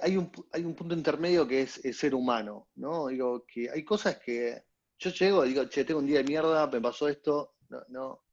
[0.01, 3.07] hay, un, hay un punto intermedio que es, ser humano, ¿no?
[3.07, 4.65] Digo, que hay cosas que
[4.99, 8.23] yo llego y digo, che, tengo un día de mierda, me pasó esto, no, no.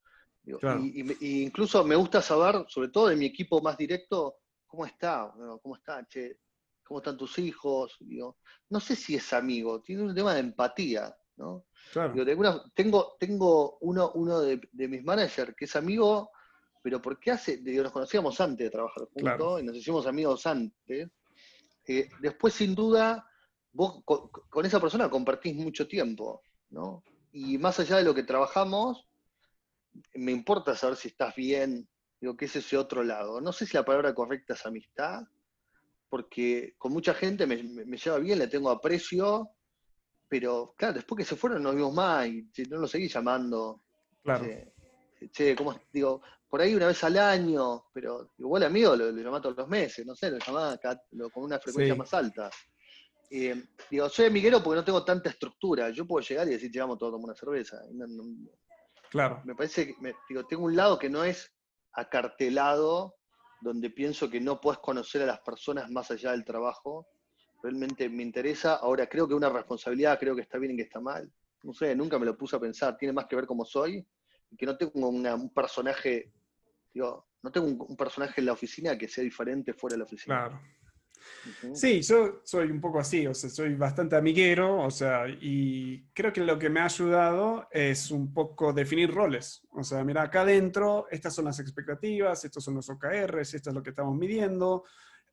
[0.80, 5.32] y, incluso me gusta saber, sobre todo de mi equipo más directo, cómo está,
[5.62, 6.40] cómo está, che,
[6.82, 7.96] cómo están tus hijos.
[8.00, 8.38] Digo,
[8.70, 11.64] no sé si es amigo, tiene un tema de empatía, ¿no?
[12.74, 16.30] tengo, tengo uno, uno de, mis managers que es amigo,
[16.82, 21.08] pero porque hace, digo, nos conocíamos antes de trabajar juntos y nos hicimos amigos antes.
[21.86, 23.26] Eh, después, sin duda,
[23.72, 27.02] vos con, esa persona compartís mucho tiempo, ¿no?
[27.32, 29.06] Y más allá de lo que trabajamos,
[30.14, 31.88] me importa saber si estás bien,
[32.20, 33.40] digo, ¿qué es ese otro lado?
[33.40, 35.22] No sé si la palabra correcta es amistad,
[36.08, 37.56] porque con mucha gente me,
[37.96, 39.50] lleva bien, le tengo aprecio,
[40.40, 43.82] pero claro, después que se fueron no vimos más y no lo seguí llamando.
[44.20, 44.44] Claro.
[45.30, 49.56] Che, ¿cómo, digo, por ahí una vez al año, pero igual amigo lo, lo todos
[49.56, 50.76] los meses, no sé, lo llamaba
[51.32, 52.50] con una frecuencia más alta.
[53.30, 55.90] Eh, digo, soy amiguero porque no tengo tanta estructura.
[55.90, 57.80] Yo puedo llegar y decir, llevamos todo como una cerveza.
[59.10, 59.40] claro.
[59.44, 61.48] Me parece que, digo, tengo un lado que no es
[61.92, 63.14] acartelado,
[63.60, 67.06] donde pienso que no puedes conocer a las personas más allá del trabajo.
[67.64, 68.74] Realmente me interesa.
[68.74, 71.32] Ahora, creo que una responsabilidad, creo que está bien y que está mal.
[71.62, 72.94] No sé, nunca me lo puse a pensar.
[72.98, 74.06] Tiene más que ver cómo soy.
[74.50, 76.30] Y que no tengo un personaje,
[76.92, 80.46] digo, no tengo un personaje en la oficina que sea diferente fuera de la oficina.
[80.46, 80.60] Claro.
[81.72, 86.34] Sí, yo soy un poco así, o sea, soy bastante amiguero, o sea, y creo
[86.34, 89.66] que lo que me ha ayudado es un poco definir roles.
[89.70, 93.74] O sea, mira, acá adentro, estas son las expectativas, estos son los OKRs, esto es
[93.74, 94.84] lo que estamos midiendo.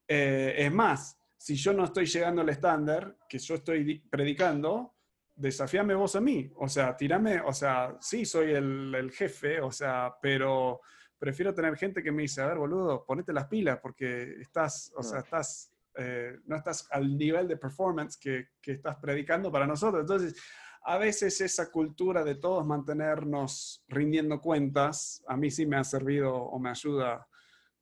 [0.07, 4.93] Eh, es más, si yo no estoy llegando al estándar que yo estoy predicando,
[5.35, 6.51] desafíame vos a mí.
[6.57, 10.81] O sea, tirame, o sea, sí, soy el, el jefe, o sea, pero
[11.17, 15.01] prefiero tener gente que me dice, a ver, boludo, ponete las pilas porque estás, o
[15.01, 20.01] sea, estás eh, no estás al nivel de performance que, que, estás predicando para nosotros.
[20.01, 20.39] Entonces,
[20.83, 26.33] a veces esa cultura de todos mantenernos rindiendo cuentas, a mí sí me ha servido
[26.33, 27.27] o me ayuda.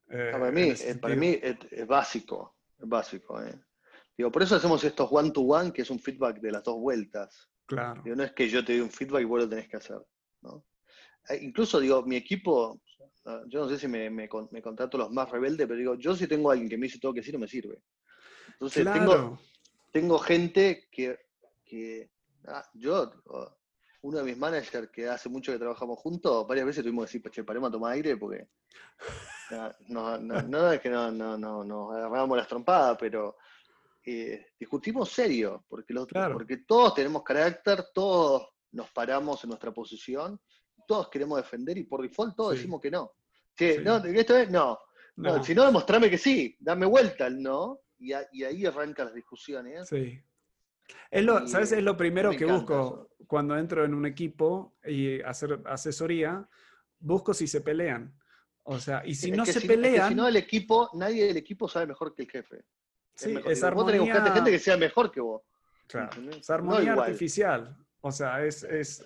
[0.10, 3.42] Eh, para mí, eh, para mí es, básico, básico.
[4.18, 7.50] Digo, por eso hacemos estos one-to-one, que es un feedback de las dos vueltas.
[7.66, 8.02] Claro.
[8.04, 10.02] no es que yo te doy un feedback y vos lo tenés que hacer.
[10.42, 10.66] ¿no?
[11.42, 12.82] Incluso, digo, mi equipo,
[13.48, 16.28] yo no sé si me, me, me, contrato los más rebeldes, pero digo, yo si
[16.28, 17.82] tengo a alguien que me dice todo que sí, no me sirve.
[18.54, 19.40] Entonces tengo,
[19.92, 22.10] tengo gente que,
[22.48, 23.12] ah, yo,
[24.02, 27.32] uno de mis managers que hace mucho que trabajamos juntos, varias veces tuvimos que decir,
[27.32, 28.48] che, paremos a tomar aire porque
[29.88, 33.38] no, es que no, no, no, nos agarramos las trompadas, pero
[34.06, 40.40] eh, discutimos serio, porque, los, porque todos tenemos carácter, todos nos paramos en nuestra posición,
[40.88, 43.14] todos queremos defender y por default todos decimos que no.
[43.56, 44.80] Che, no, esto es, no.
[45.18, 45.44] no.
[45.44, 49.88] Si no, demostrame que sí, dame vuelta al no y, ahí arrancan las discusiones.
[49.88, 50.20] Sí.
[51.12, 51.72] Es lo, ¿Sabes?
[51.72, 56.48] Es lo primero que busco cuando entro en un equipo y hacer asesoría,
[57.00, 58.16] busco si se pelean.
[58.72, 60.10] O sea, y si no se pelean...
[60.10, 62.66] si no, el equipo, nadie del equipo sabe mejor que el jefe.
[63.16, 64.00] Sí, es armonía...
[64.00, 65.42] Vos tenés que gente que sea mejor que vos.
[65.88, 67.76] Claro, es armonía artificial.
[68.02, 69.04] O sea, es, es,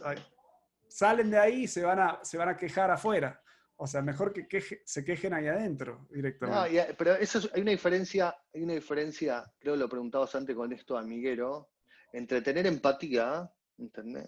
[0.89, 3.41] salen de ahí y se van a, se van a quejar afuera.
[3.77, 6.85] O sea, mejor que se quejen ahí adentro directamente.
[6.89, 10.73] No, pero eso hay una diferencia, hay una diferencia, creo que lo preguntabas antes con
[10.73, 11.69] esto amiguero,
[12.11, 14.27] entre tener empatía, ¿entendés?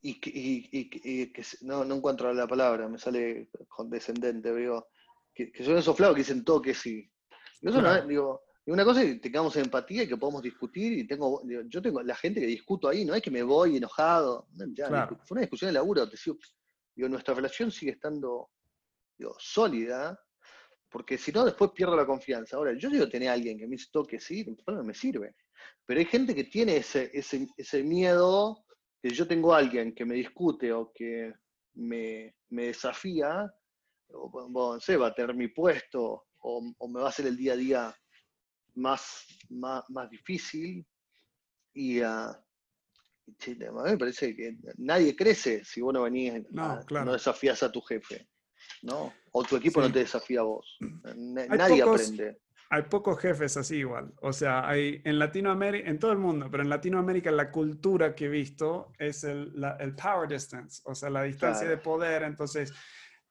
[0.00, 4.88] Y que, y, que no, no, encuentro la palabra, me sale condescendente, digo,
[5.34, 7.10] que, que son esos flavos que dicen todo que sí.
[7.60, 11.42] eso no, digo, una cosa es que tengamos empatía y que podamos discutir, y tengo,
[11.66, 14.46] yo tengo la gente que discuto ahí, no es que me voy enojado,
[15.24, 16.16] fue una discusión de laburo, te
[16.94, 18.50] digo, nuestra relación sigue estando
[19.38, 20.18] sólida,
[20.90, 22.56] porque si no, después pierdo la confianza.
[22.56, 25.34] Ahora, yo digo tener a alguien que me toque, sí, no me sirve.
[25.84, 28.64] Pero hay gente que tiene ese, ese, miedo,
[29.08, 31.32] que yo tengo a alguien que me discute o que
[31.74, 33.50] me, desafía,
[34.10, 37.96] o, va a tener mi puesto, o, me va a hacer el día a día
[38.74, 40.86] más, más, difícil.
[41.74, 42.44] Y uh, a
[43.46, 47.80] mí me parece que nadie crece si vos no venís, no, no desafías a tu
[47.80, 48.28] jefe.
[48.82, 49.14] ¿no?
[49.32, 50.76] O tu equipo no te desafía a vos.
[51.16, 52.38] nadie aprende.
[52.70, 54.12] Hay pocos jefes así igual.
[54.20, 58.26] O sea, hay en Latinoamérica, en todo el mundo, pero en Latinoamérica la cultura que
[58.26, 62.24] he visto es el, el power distance, o sea, la distancia de poder.
[62.24, 62.72] Entonces,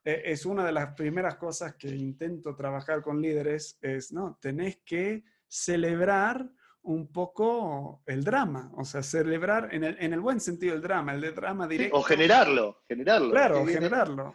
[0.04, 4.40] e, es una de las primeras cosas que intento trabajar con líderes, es, ¿no?
[4.42, 6.50] Tenés que celebrar
[6.82, 11.14] un poco el drama, o sea, celebrar en el, en el buen sentido el drama,
[11.14, 11.98] el de drama directo.
[11.98, 13.32] o generarlo, generarlo.
[13.32, 14.34] Claro, generarlo.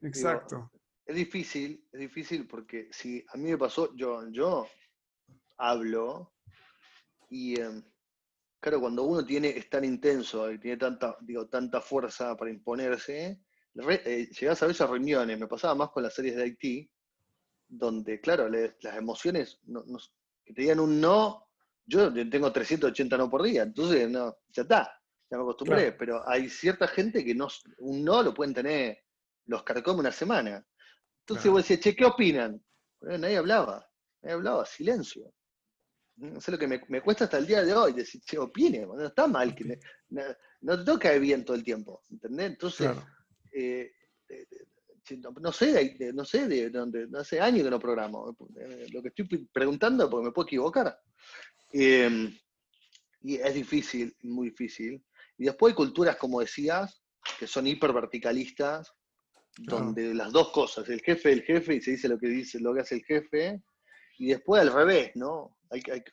[0.00, 0.70] Exacto.
[1.10, 4.68] Es difícil, es difícil porque si a mí me pasó, yo, yo
[5.56, 6.32] hablo
[7.28, 7.82] y em,
[8.60, 13.42] claro, cuando uno tiene, es tan intenso y tiene tanta, digo, tanta fuerza para imponerse,
[13.74, 16.88] eh, llegas a veces a reuniones, me pasaba más con las series de Haití,
[17.66, 19.60] donde, claro, las emociones
[20.44, 21.48] que te digan un no,
[21.86, 24.92] yo tengo 380 no por día, entonces no, ya está,
[25.28, 27.48] ya me acostumbré, pero hay cierta gente que no,
[27.78, 29.02] un no lo pueden tener
[29.46, 30.64] los carcome una semana.
[31.30, 32.60] Entonces vos decías, che, ¿qué opinan?
[33.02, 33.88] nadie hablaba,
[34.20, 35.32] nadie hablaba, silencio.
[36.20, 39.06] Eso es lo que me, cuesta hasta el día de hoy, decir, che, opine, no
[39.06, 39.78] está mal, que
[40.08, 42.50] no, te toca bien todo el tiempo, ¿entendés?
[42.50, 42.90] Entonces,
[43.52, 43.92] eh,
[45.40, 48.36] no sé, no sé de dónde, hace años que no programo.
[48.58, 51.00] Eh, lo que estoy preguntando, porque me puedo equivocar.
[51.72, 52.36] Em,
[53.22, 55.02] y es difícil, muy difícil.
[55.38, 57.02] Y después hay culturas, como decías,
[57.38, 58.92] que son hiperverticalistas,
[59.58, 62.74] donde las dos cosas, el jefe el jefe y se dice lo que dice, lo
[62.74, 63.62] que hace el jefe,
[64.18, 65.56] y después al revés, ¿no?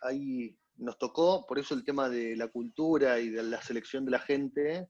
[0.01, 4.11] Hay, nos tocó, por eso el tema de la cultura y de la selección de
[4.11, 4.89] la gente,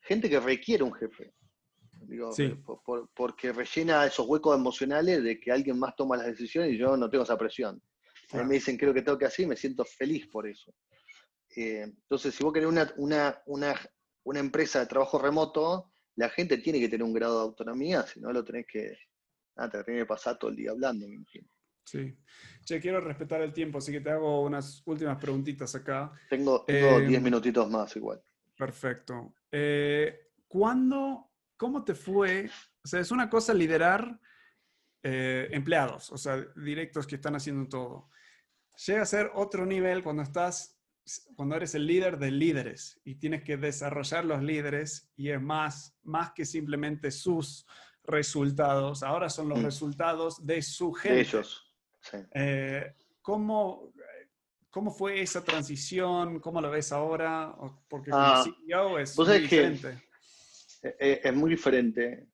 [0.00, 1.34] gente que requiere un jefe.
[2.00, 2.30] Digo,
[3.14, 7.10] porque rellena esos huecos emocionales de que alguien más toma las decisiones y yo no
[7.10, 7.82] tengo esa presión.
[8.32, 10.72] A mí me dicen, creo que tengo que y me siento feliz por eso.
[11.56, 13.74] Eh, entonces, si vos querés una, una, una,
[14.24, 18.18] una, empresa de trabajo remoto, la gente tiene que tener un grado de autonomía, si
[18.18, 18.98] no lo tenés que,
[19.56, 21.48] ah, te tenés que pasar todo el día hablando, me imagino.
[21.84, 22.18] Sí.
[22.64, 26.12] Che, quiero respetar el tiempo, así que te hago unas últimas preguntitas acá.
[26.28, 28.20] Tengo 10 eh, minutitos más igual.
[28.56, 29.36] Perfecto.
[29.52, 32.50] Eh, ¿Cuándo, cómo te fue?
[32.84, 34.20] O sea, es una cosa liderar
[35.04, 38.10] eh, empleados, o sea, directos que están haciendo todo.
[38.86, 40.77] Llega a ser otro nivel cuando estás,
[41.36, 45.96] cuando eres el líder de líderes y tienes que desarrollar los líderes y es más,
[46.02, 47.66] más que simplemente sus
[48.04, 49.64] resultados, ahora son los mm.
[49.64, 51.16] resultados de su gente.
[51.16, 51.64] De ellos.
[52.34, 53.92] Eh, ¿cómo,
[54.70, 56.40] ¿Cómo fue esa transición?
[56.40, 57.54] ¿Cómo lo ves ahora?
[57.88, 60.02] Porque como ah, CEO es muy diferente.
[60.82, 62.28] E, e, es, muy diferente.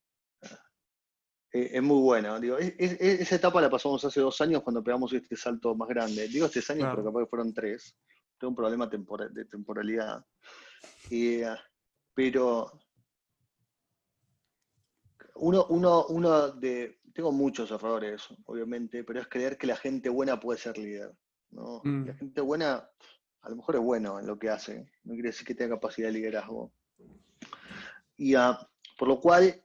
[1.53, 2.39] E, es, muy bueno.
[2.39, 6.29] Digo, esa etapa la pasamos hace dos años cuando pegamos este salto más grande.
[6.29, 7.97] Digo este años, pero capaz que fueron tres.
[8.45, 10.23] Tengo un problema de temporalidad.
[12.13, 12.79] pero
[15.37, 20.39] uno, uno, uno de, tengo muchos errores, obviamente, pero es creer que la gente buena
[20.39, 21.17] puede ser líder.
[21.53, 21.81] ¿no?
[21.85, 22.07] Mm.
[22.07, 22.87] La gente buena
[23.41, 26.09] a lo mejor es bueno en lo que hace, no quiere decir que tenga capacidad
[26.09, 26.71] de liderazgo.
[28.19, 28.57] Y uh,
[28.99, 29.65] por lo cual,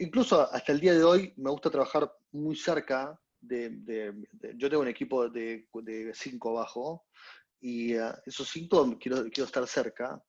[0.00, 4.14] incluso hasta el día de hoy, me gusta trabajar muy cerca de,
[4.56, 5.66] yo tengo un equipo de,
[6.14, 7.06] cinco abajo,
[7.60, 10.22] y uh, esos cinco quiero, quiero estar cerca,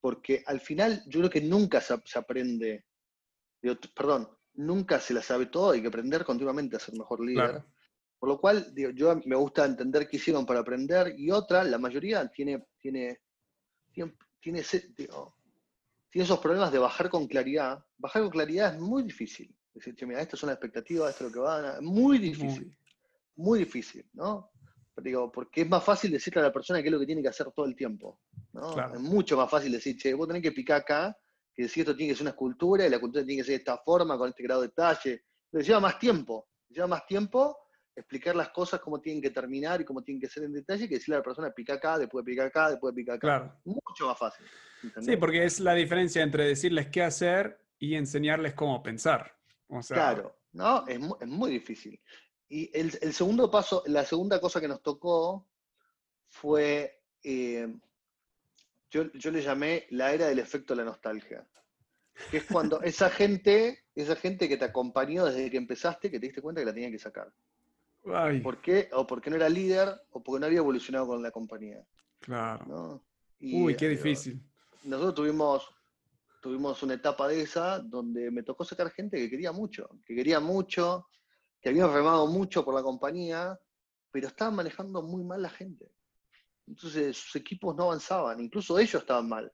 [0.00, 2.84] porque al final yo creo que nunca se, aprende,
[3.94, 7.64] perdón, nunca se la sabe todo, hay que aprender continuamente a ser mejor líder.
[8.18, 12.26] Por lo cual, yo me gusta entender qué hicieron para aprender y otra, la mayoría
[12.28, 13.20] tiene, tiene,
[13.92, 14.60] tiene, tiene,
[16.12, 17.84] esos problemas de bajar con claridad.
[17.98, 19.54] Bajar con claridad es muy difícil.
[19.74, 21.80] Decir, mira, estas son las expectativas, esto es lo que van a...
[21.80, 22.76] Muy difícil.
[23.36, 24.52] Muy, difícil, ¿no?
[24.96, 27.28] Digo, porque es más fácil decirle a la persona qué es lo que tiene que
[27.28, 28.20] hacer todo el tiempo.
[28.94, 31.18] Es mucho más fácil decir, che, vos tenés que picar acá,
[31.52, 33.58] que decir esto tiene que ser una escultura y la escultura tiene que ser de
[33.58, 35.24] esta forma, con este grado de detalle.
[35.50, 37.58] Pero lleva más tiempo, lleva más tiempo
[37.96, 40.96] explicar las cosas cómo tienen que terminar y cómo tienen que ser en detalle que
[40.96, 43.20] decirle a la persona pica acá, después pica acá, después pica acá.
[43.20, 43.60] Claro.
[43.64, 44.46] Mucho más fácil.
[45.00, 49.33] Sí, porque es la diferencia entre decirles qué hacer y enseñarles cómo pensar.
[49.88, 50.86] Claro, ¿no?
[50.86, 52.00] Es, muy difícil.
[52.48, 55.48] Y el, segundo paso, la segunda cosa que nos tocó
[56.28, 57.68] fue eh,
[58.94, 61.46] yo, le llamé la era del efecto de la nostalgia.
[62.30, 66.26] Que es cuando esa gente, esa gente que te acompañó desde que empezaste, que te
[66.26, 67.32] diste cuenta que la tenía que sacar.
[68.42, 68.88] ¿Por qué?
[68.92, 71.84] O porque no era líder, o porque no había evolucionado con la compañía.
[72.20, 73.02] Claro.
[73.40, 74.40] Uy, qué difícil.
[74.84, 75.68] nosotros tuvimos,
[76.44, 80.40] tuvimos una etapa de esa donde me tocó sacar gente que quería mucho, que quería
[80.40, 81.08] mucho,
[81.58, 83.58] que había remado mucho por la compañía,
[84.10, 85.90] pero estaban manejando muy mal la gente.
[86.66, 89.50] Entonces sus equipos no avanzaban, incluso ellos estaban mal,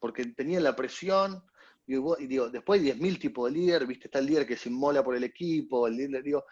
[0.00, 1.40] porque tenían la presión.
[1.86, 1.94] Y,
[2.26, 4.08] digo, después hay 10.000 tipos de líder, ¿viste?
[4.08, 6.44] Está el líder que se inmola por el equipo, el líder, digo,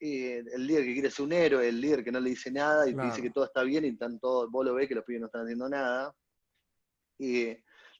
[0.00, 2.88] eh, el líder que quiere ser un héroe, el líder que no le dice nada
[2.88, 5.26] y dice que todo está bien y tanto vos lo ves que los pibes no
[5.26, 6.16] están haciendo nada.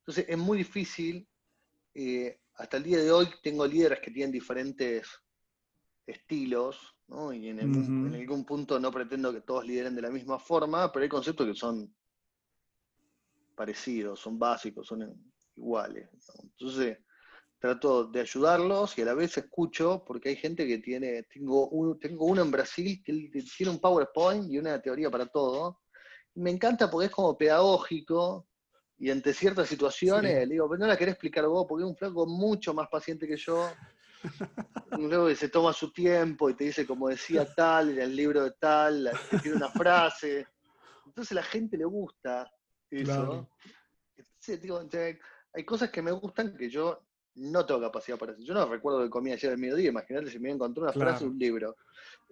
[0.06, 1.28] Entonces es muy difícil.
[1.92, 5.08] Eh, hasta el día de hoy tengo líderes que tienen diferentes
[6.06, 6.96] estilos,
[7.34, 11.08] y en, algún punto no pretendo que todos lideren de la misma forma, pero hay
[11.08, 11.92] conceptos que son
[13.56, 16.08] parecidos, son básicos, son iguales.
[16.40, 16.98] Entonces,
[17.58, 21.68] trato de ayudarlos y a la vez escucho, porque hay gente que tiene, tengo,
[22.00, 23.12] tengo uno en Brasil que
[23.56, 25.80] tiene un PowerPoint y una teoría para todo.
[26.34, 28.46] me encanta porque es como pedagógico
[28.98, 31.96] y ante ciertas situaciones le digo, pero no la querés explicar vos, porque es un
[31.96, 33.68] flaco mucho más paciente que yo
[34.98, 38.52] Luego se toma su tiempo y te dice como decía tal, en el libro de
[38.52, 39.10] tal,
[39.42, 40.46] tiene una frase.
[41.04, 42.50] Entonces a la gente le gusta
[42.90, 43.48] eso.
[45.52, 47.02] hay cosas que me gustan que yo
[47.34, 48.44] no tengo capacidad para hacer.
[48.44, 51.30] Yo no recuerdo que comía ayer al mediodía, imagínate si me encontré una frase de
[51.30, 51.76] un libro.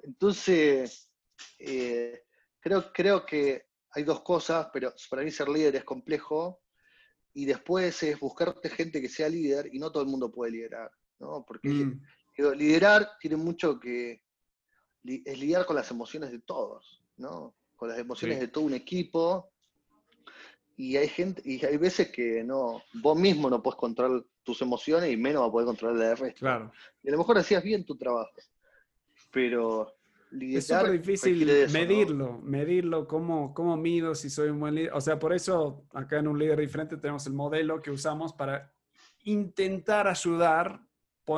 [0.02, 1.10] Entonces,
[1.58, 2.24] eh,
[2.60, 6.60] creo, creo que hay dos cosas, pero para mí ser líder es complejo.
[7.36, 10.90] y después es buscarte gente que sea líder y no todo el mundo puede liderar,
[11.18, 11.44] ¿no?
[11.44, 12.00] Porque mm.
[12.56, 14.22] liderar tiene mucho que,
[15.04, 17.54] es lidiar con las emociones de todos, ¿no?
[17.74, 19.50] Con las emociones de todo un equipo.
[20.76, 25.12] Y hay gente, y hay veces que no, vos mismo no puedes controlar tus emociones
[25.12, 26.40] y menos vas a poder controlar la de resto.
[26.40, 26.72] Claro.
[27.02, 28.32] Y a lo mejor hacías bien tu trabajo.
[29.32, 29.92] Pero
[30.40, 34.92] es súper difícil medirlo, medirlo, cómo, cómo mido si soy un buen líder.
[34.92, 38.72] O sea, por eso acá en un líder diferente tenemos el modelo que usamos para
[39.24, 40.80] intentar ayudar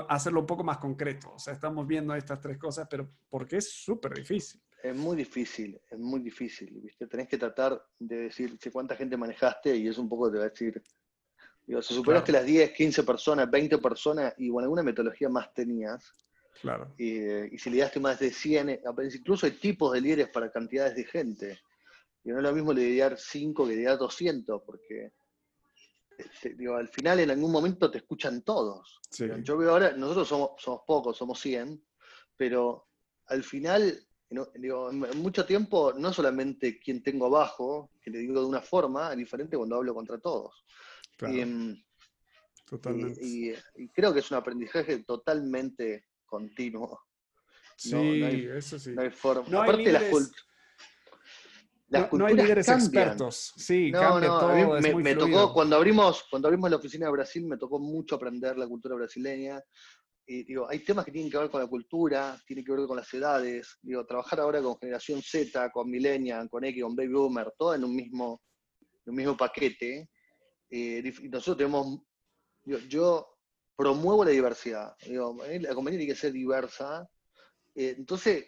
[0.09, 1.33] hacerlo un poco más concreto.
[1.35, 4.61] O sea, estamos viendo estas tres cosas, pero porque es súper difícil.
[4.83, 7.07] Es muy difícil, es muy difícil, ¿viste?
[7.07, 10.49] Tenés que tratar de decir cuánta gente manejaste y es un poco te va a
[10.49, 10.83] decir,
[11.67, 16.13] digo, si superaste las 10, 15 personas, 20 personas y con alguna metodología más tenías,
[16.61, 16.95] Claro.
[16.97, 18.81] y si lidiaste más de 100,
[19.15, 21.61] incluso hay tipos de líderes para cantidades de gente.
[22.25, 25.13] Y no es lo mismo lidiar 5 que lidiar 200, porque
[26.19, 29.01] este, digo, al final en algún momento te escuchan todos.
[29.43, 31.83] Yo veo ahora, nosotros somos, somos pocos, somos 100,
[32.37, 32.89] pero
[33.27, 33.99] al final,
[34.55, 39.15] digo, en mucho tiempo, no solamente quien tengo abajo, que le digo de una forma
[39.15, 40.65] diferente cuando hablo contra todos.
[41.21, 41.77] Em,
[42.65, 43.21] Totalmente.
[43.25, 43.53] y,
[43.95, 47.01] creo que es un aprendizaje totalmente continuo.
[47.77, 48.93] Sí, eso sí.
[48.93, 49.63] No hay forma.
[49.63, 50.03] Aparte, las,
[51.89, 53.53] no, hay líderes expertos.
[53.57, 54.81] Sí, cambia todo.
[54.81, 58.67] me, tocó, cuando abrimos, cuando abrimos la oficina de Brasil, me tocó mucho aprender la
[58.67, 59.63] cultura brasileña.
[60.27, 62.97] Y digo, hay temas que tienen que ver con la cultura, tienen que ver con
[62.97, 63.79] las edades.
[63.81, 67.85] Digo, trabajar ahora con generación Z, con Millennial, con X, con Baby Boomer, todo en
[67.85, 68.43] un mismo,
[69.05, 70.11] un mismo paquete.
[70.69, 72.01] Eh, nosotros tenemos,
[72.89, 73.36] yo
[73.77, 74.97] promuevo la diversidad.
[75.07, 77.09] Digo, la compañía tiene que ser diversa.
[77.75, 78.47] Eh, entonces,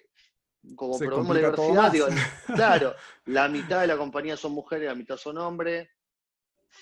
[0.75, 2.07] como promuevo la diversidad, digo,
[2.55, 2.95] claro,
[3.27, 5.89] la mitad de la compañía son mujeres, la mitad son hombres,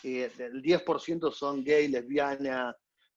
[0.04, 2.74] eh, el 10% son gay, lesbiana.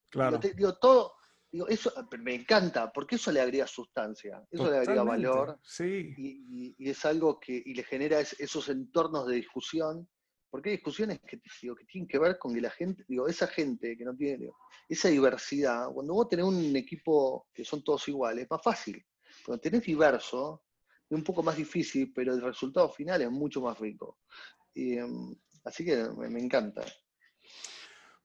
[0.09, 0.39] Claro.
[0.39, 1.13] Digo, todo,
[1.51, 5.59] digo, eso me encanta, porque eso le agrega sustancia, eso le agrega valor.
[5.63, 6.13] Sí.
[6.17, 10.09] Y, es algo que y le genera esos entornos de discusión
[10.49, 13.47] porque hay discusiones que, digo, que tienen que ver con que la gente, digo, esa
[13.47, 14.51] gente que no tiene,
[14.87, 19.03] esa diversidad, cuando vos tenés un equipo que son todos iguales, es más fácil.
[19.45, 20.63] Cuando tenés diverso,
[21.09, 24.19] es un poco más difícil, pero el resultado final es mucho más rico.
[24.73, 25.35] Em,
[25.65, 26.83] así que me, encanta.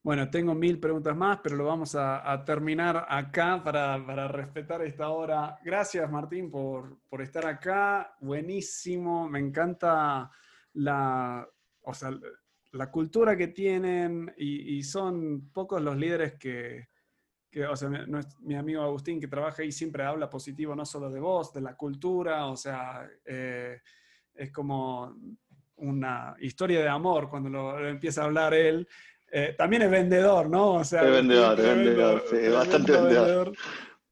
[0.03, 5.11] Bueno, tengo mil preguntas más, pero lo vamos a, terminar acá para, para, respetar esta
[5.11, 5.59] hora.
[5.65, 8.17] Gracias, Martín, por, por estar acá.
[8.21, 9.29] Buenísimo.
[9.29, 10.31] Me encanta
[10.75, 11.49] la,
[11.85, 12.11] o sea,
[12.73, 16.89] la cultura que tienen y, son pocos los líderes que,
[17.69, 17.89] o sea,
[18.41, 21.77] mi, amigo Agustín que trabaja ahí siempre habla positivo no solo de vos, de la
[21.77, 23.81] cultura, o sea, eh,
[24.35, 25.17] es como
[25.77, 28.89] una historia de amor cuando lo, empieza a hablar él.
[29.31, 30.75] Eh, también es vendedor, ¿no?
[30.75, 33.53] O sea, es vendedor, es vendedor, sí, bastante vendedor.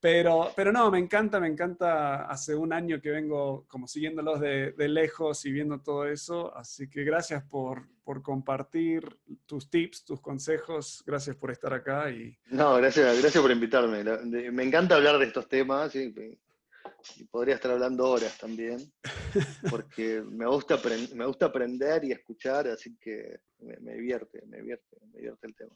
[0.02, 2.24] Pero, pero no, me encanta, me encanta.
[2.24, 6.52] Hace un año que vengo como siguiéndolos de, de lejos y viendo todo eso.
[6.56, 11.04] Así que gracias por, por, compartir tus tips, tus consejos.
[11.06, 12.10] Gracias por estar acá.
[12.10, 12.36] Y...
[12.50, 14.02] No, gracias, gracias por invitarme.
[14.50, 15.94] Me encanta hablar de estos temas.
[15.94, 18.78] Y podría estar hablando horas también.
[19.70, 20.80] Porque me gusta,
[21.14, 22.66] me gusta aprender y escuchar.
[22.66, 25.72] Así que me, me divierte, me divierte, me divierte el tema.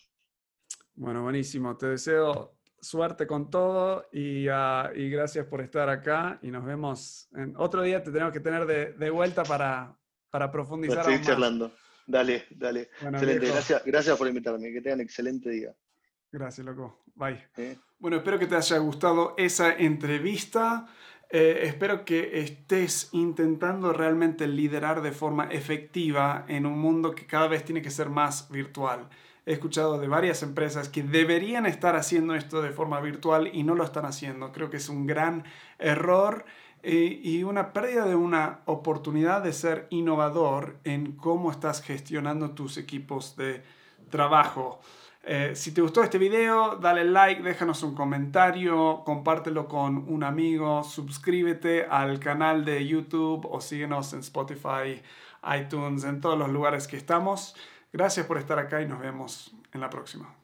[0.97, 1.77] Bueno, buenísimo.
[1.77, 7.29] Te deseo suerte con todo y, uh, y, gracias por estar acá y nos vemos
[7.35, 9.97] en otro día te tenemos que tener de, de vuelta para,
[10.31, 10.99] para profundizar.
[10.99, 11.73] Para seguir charlando.
[12.07, 12.91] Dale, dale.
[13.01, 13.47] excelente.
[13.49, 14.73] Gracias, gracias por invitarme.
[14.73, 15.75] Que tengan excelente día.
[16.31, 17.03] Gracias, loco.
[17.15, 17.49] Bye.
[17.99, 20.87] Bueno, espero que te haya gustado esa entrevista.
[21.29, 27.49] Eh, espero que estés intentando realmente liderar de forma efectiva en un mundo que cada
[27.49, 29.09] vez tiene que ser más virtual.
[29.47, 33.77] He escuchado de varias empresas que deberían estar haciendo esto de forma virtual y no
[33.77, 34.51] lo están haciendo.
[34.51, 35.45] Creo que es un gran
[35.79, 36.45] error
[36.83, 42.77] eh, y una pérdida de una oportunidad de ser innovador en cómo estás gestionando tus
[42.77, 43.63] equipos de
[44.11, 44.81] trabajo.
[45.23, 50.85] Eh, si te gustó este video, dale like, déjanos un comentario, compártelo con un amigo,
[50.85, 55.03] suscríbete al canal de YouTube o síguenos en Spotify,
[55.57, 57.55] iTunes, en todos los lugares que estamos.
[57.93, 60.36] Gracias por estar acá y nos vemos en la próxima.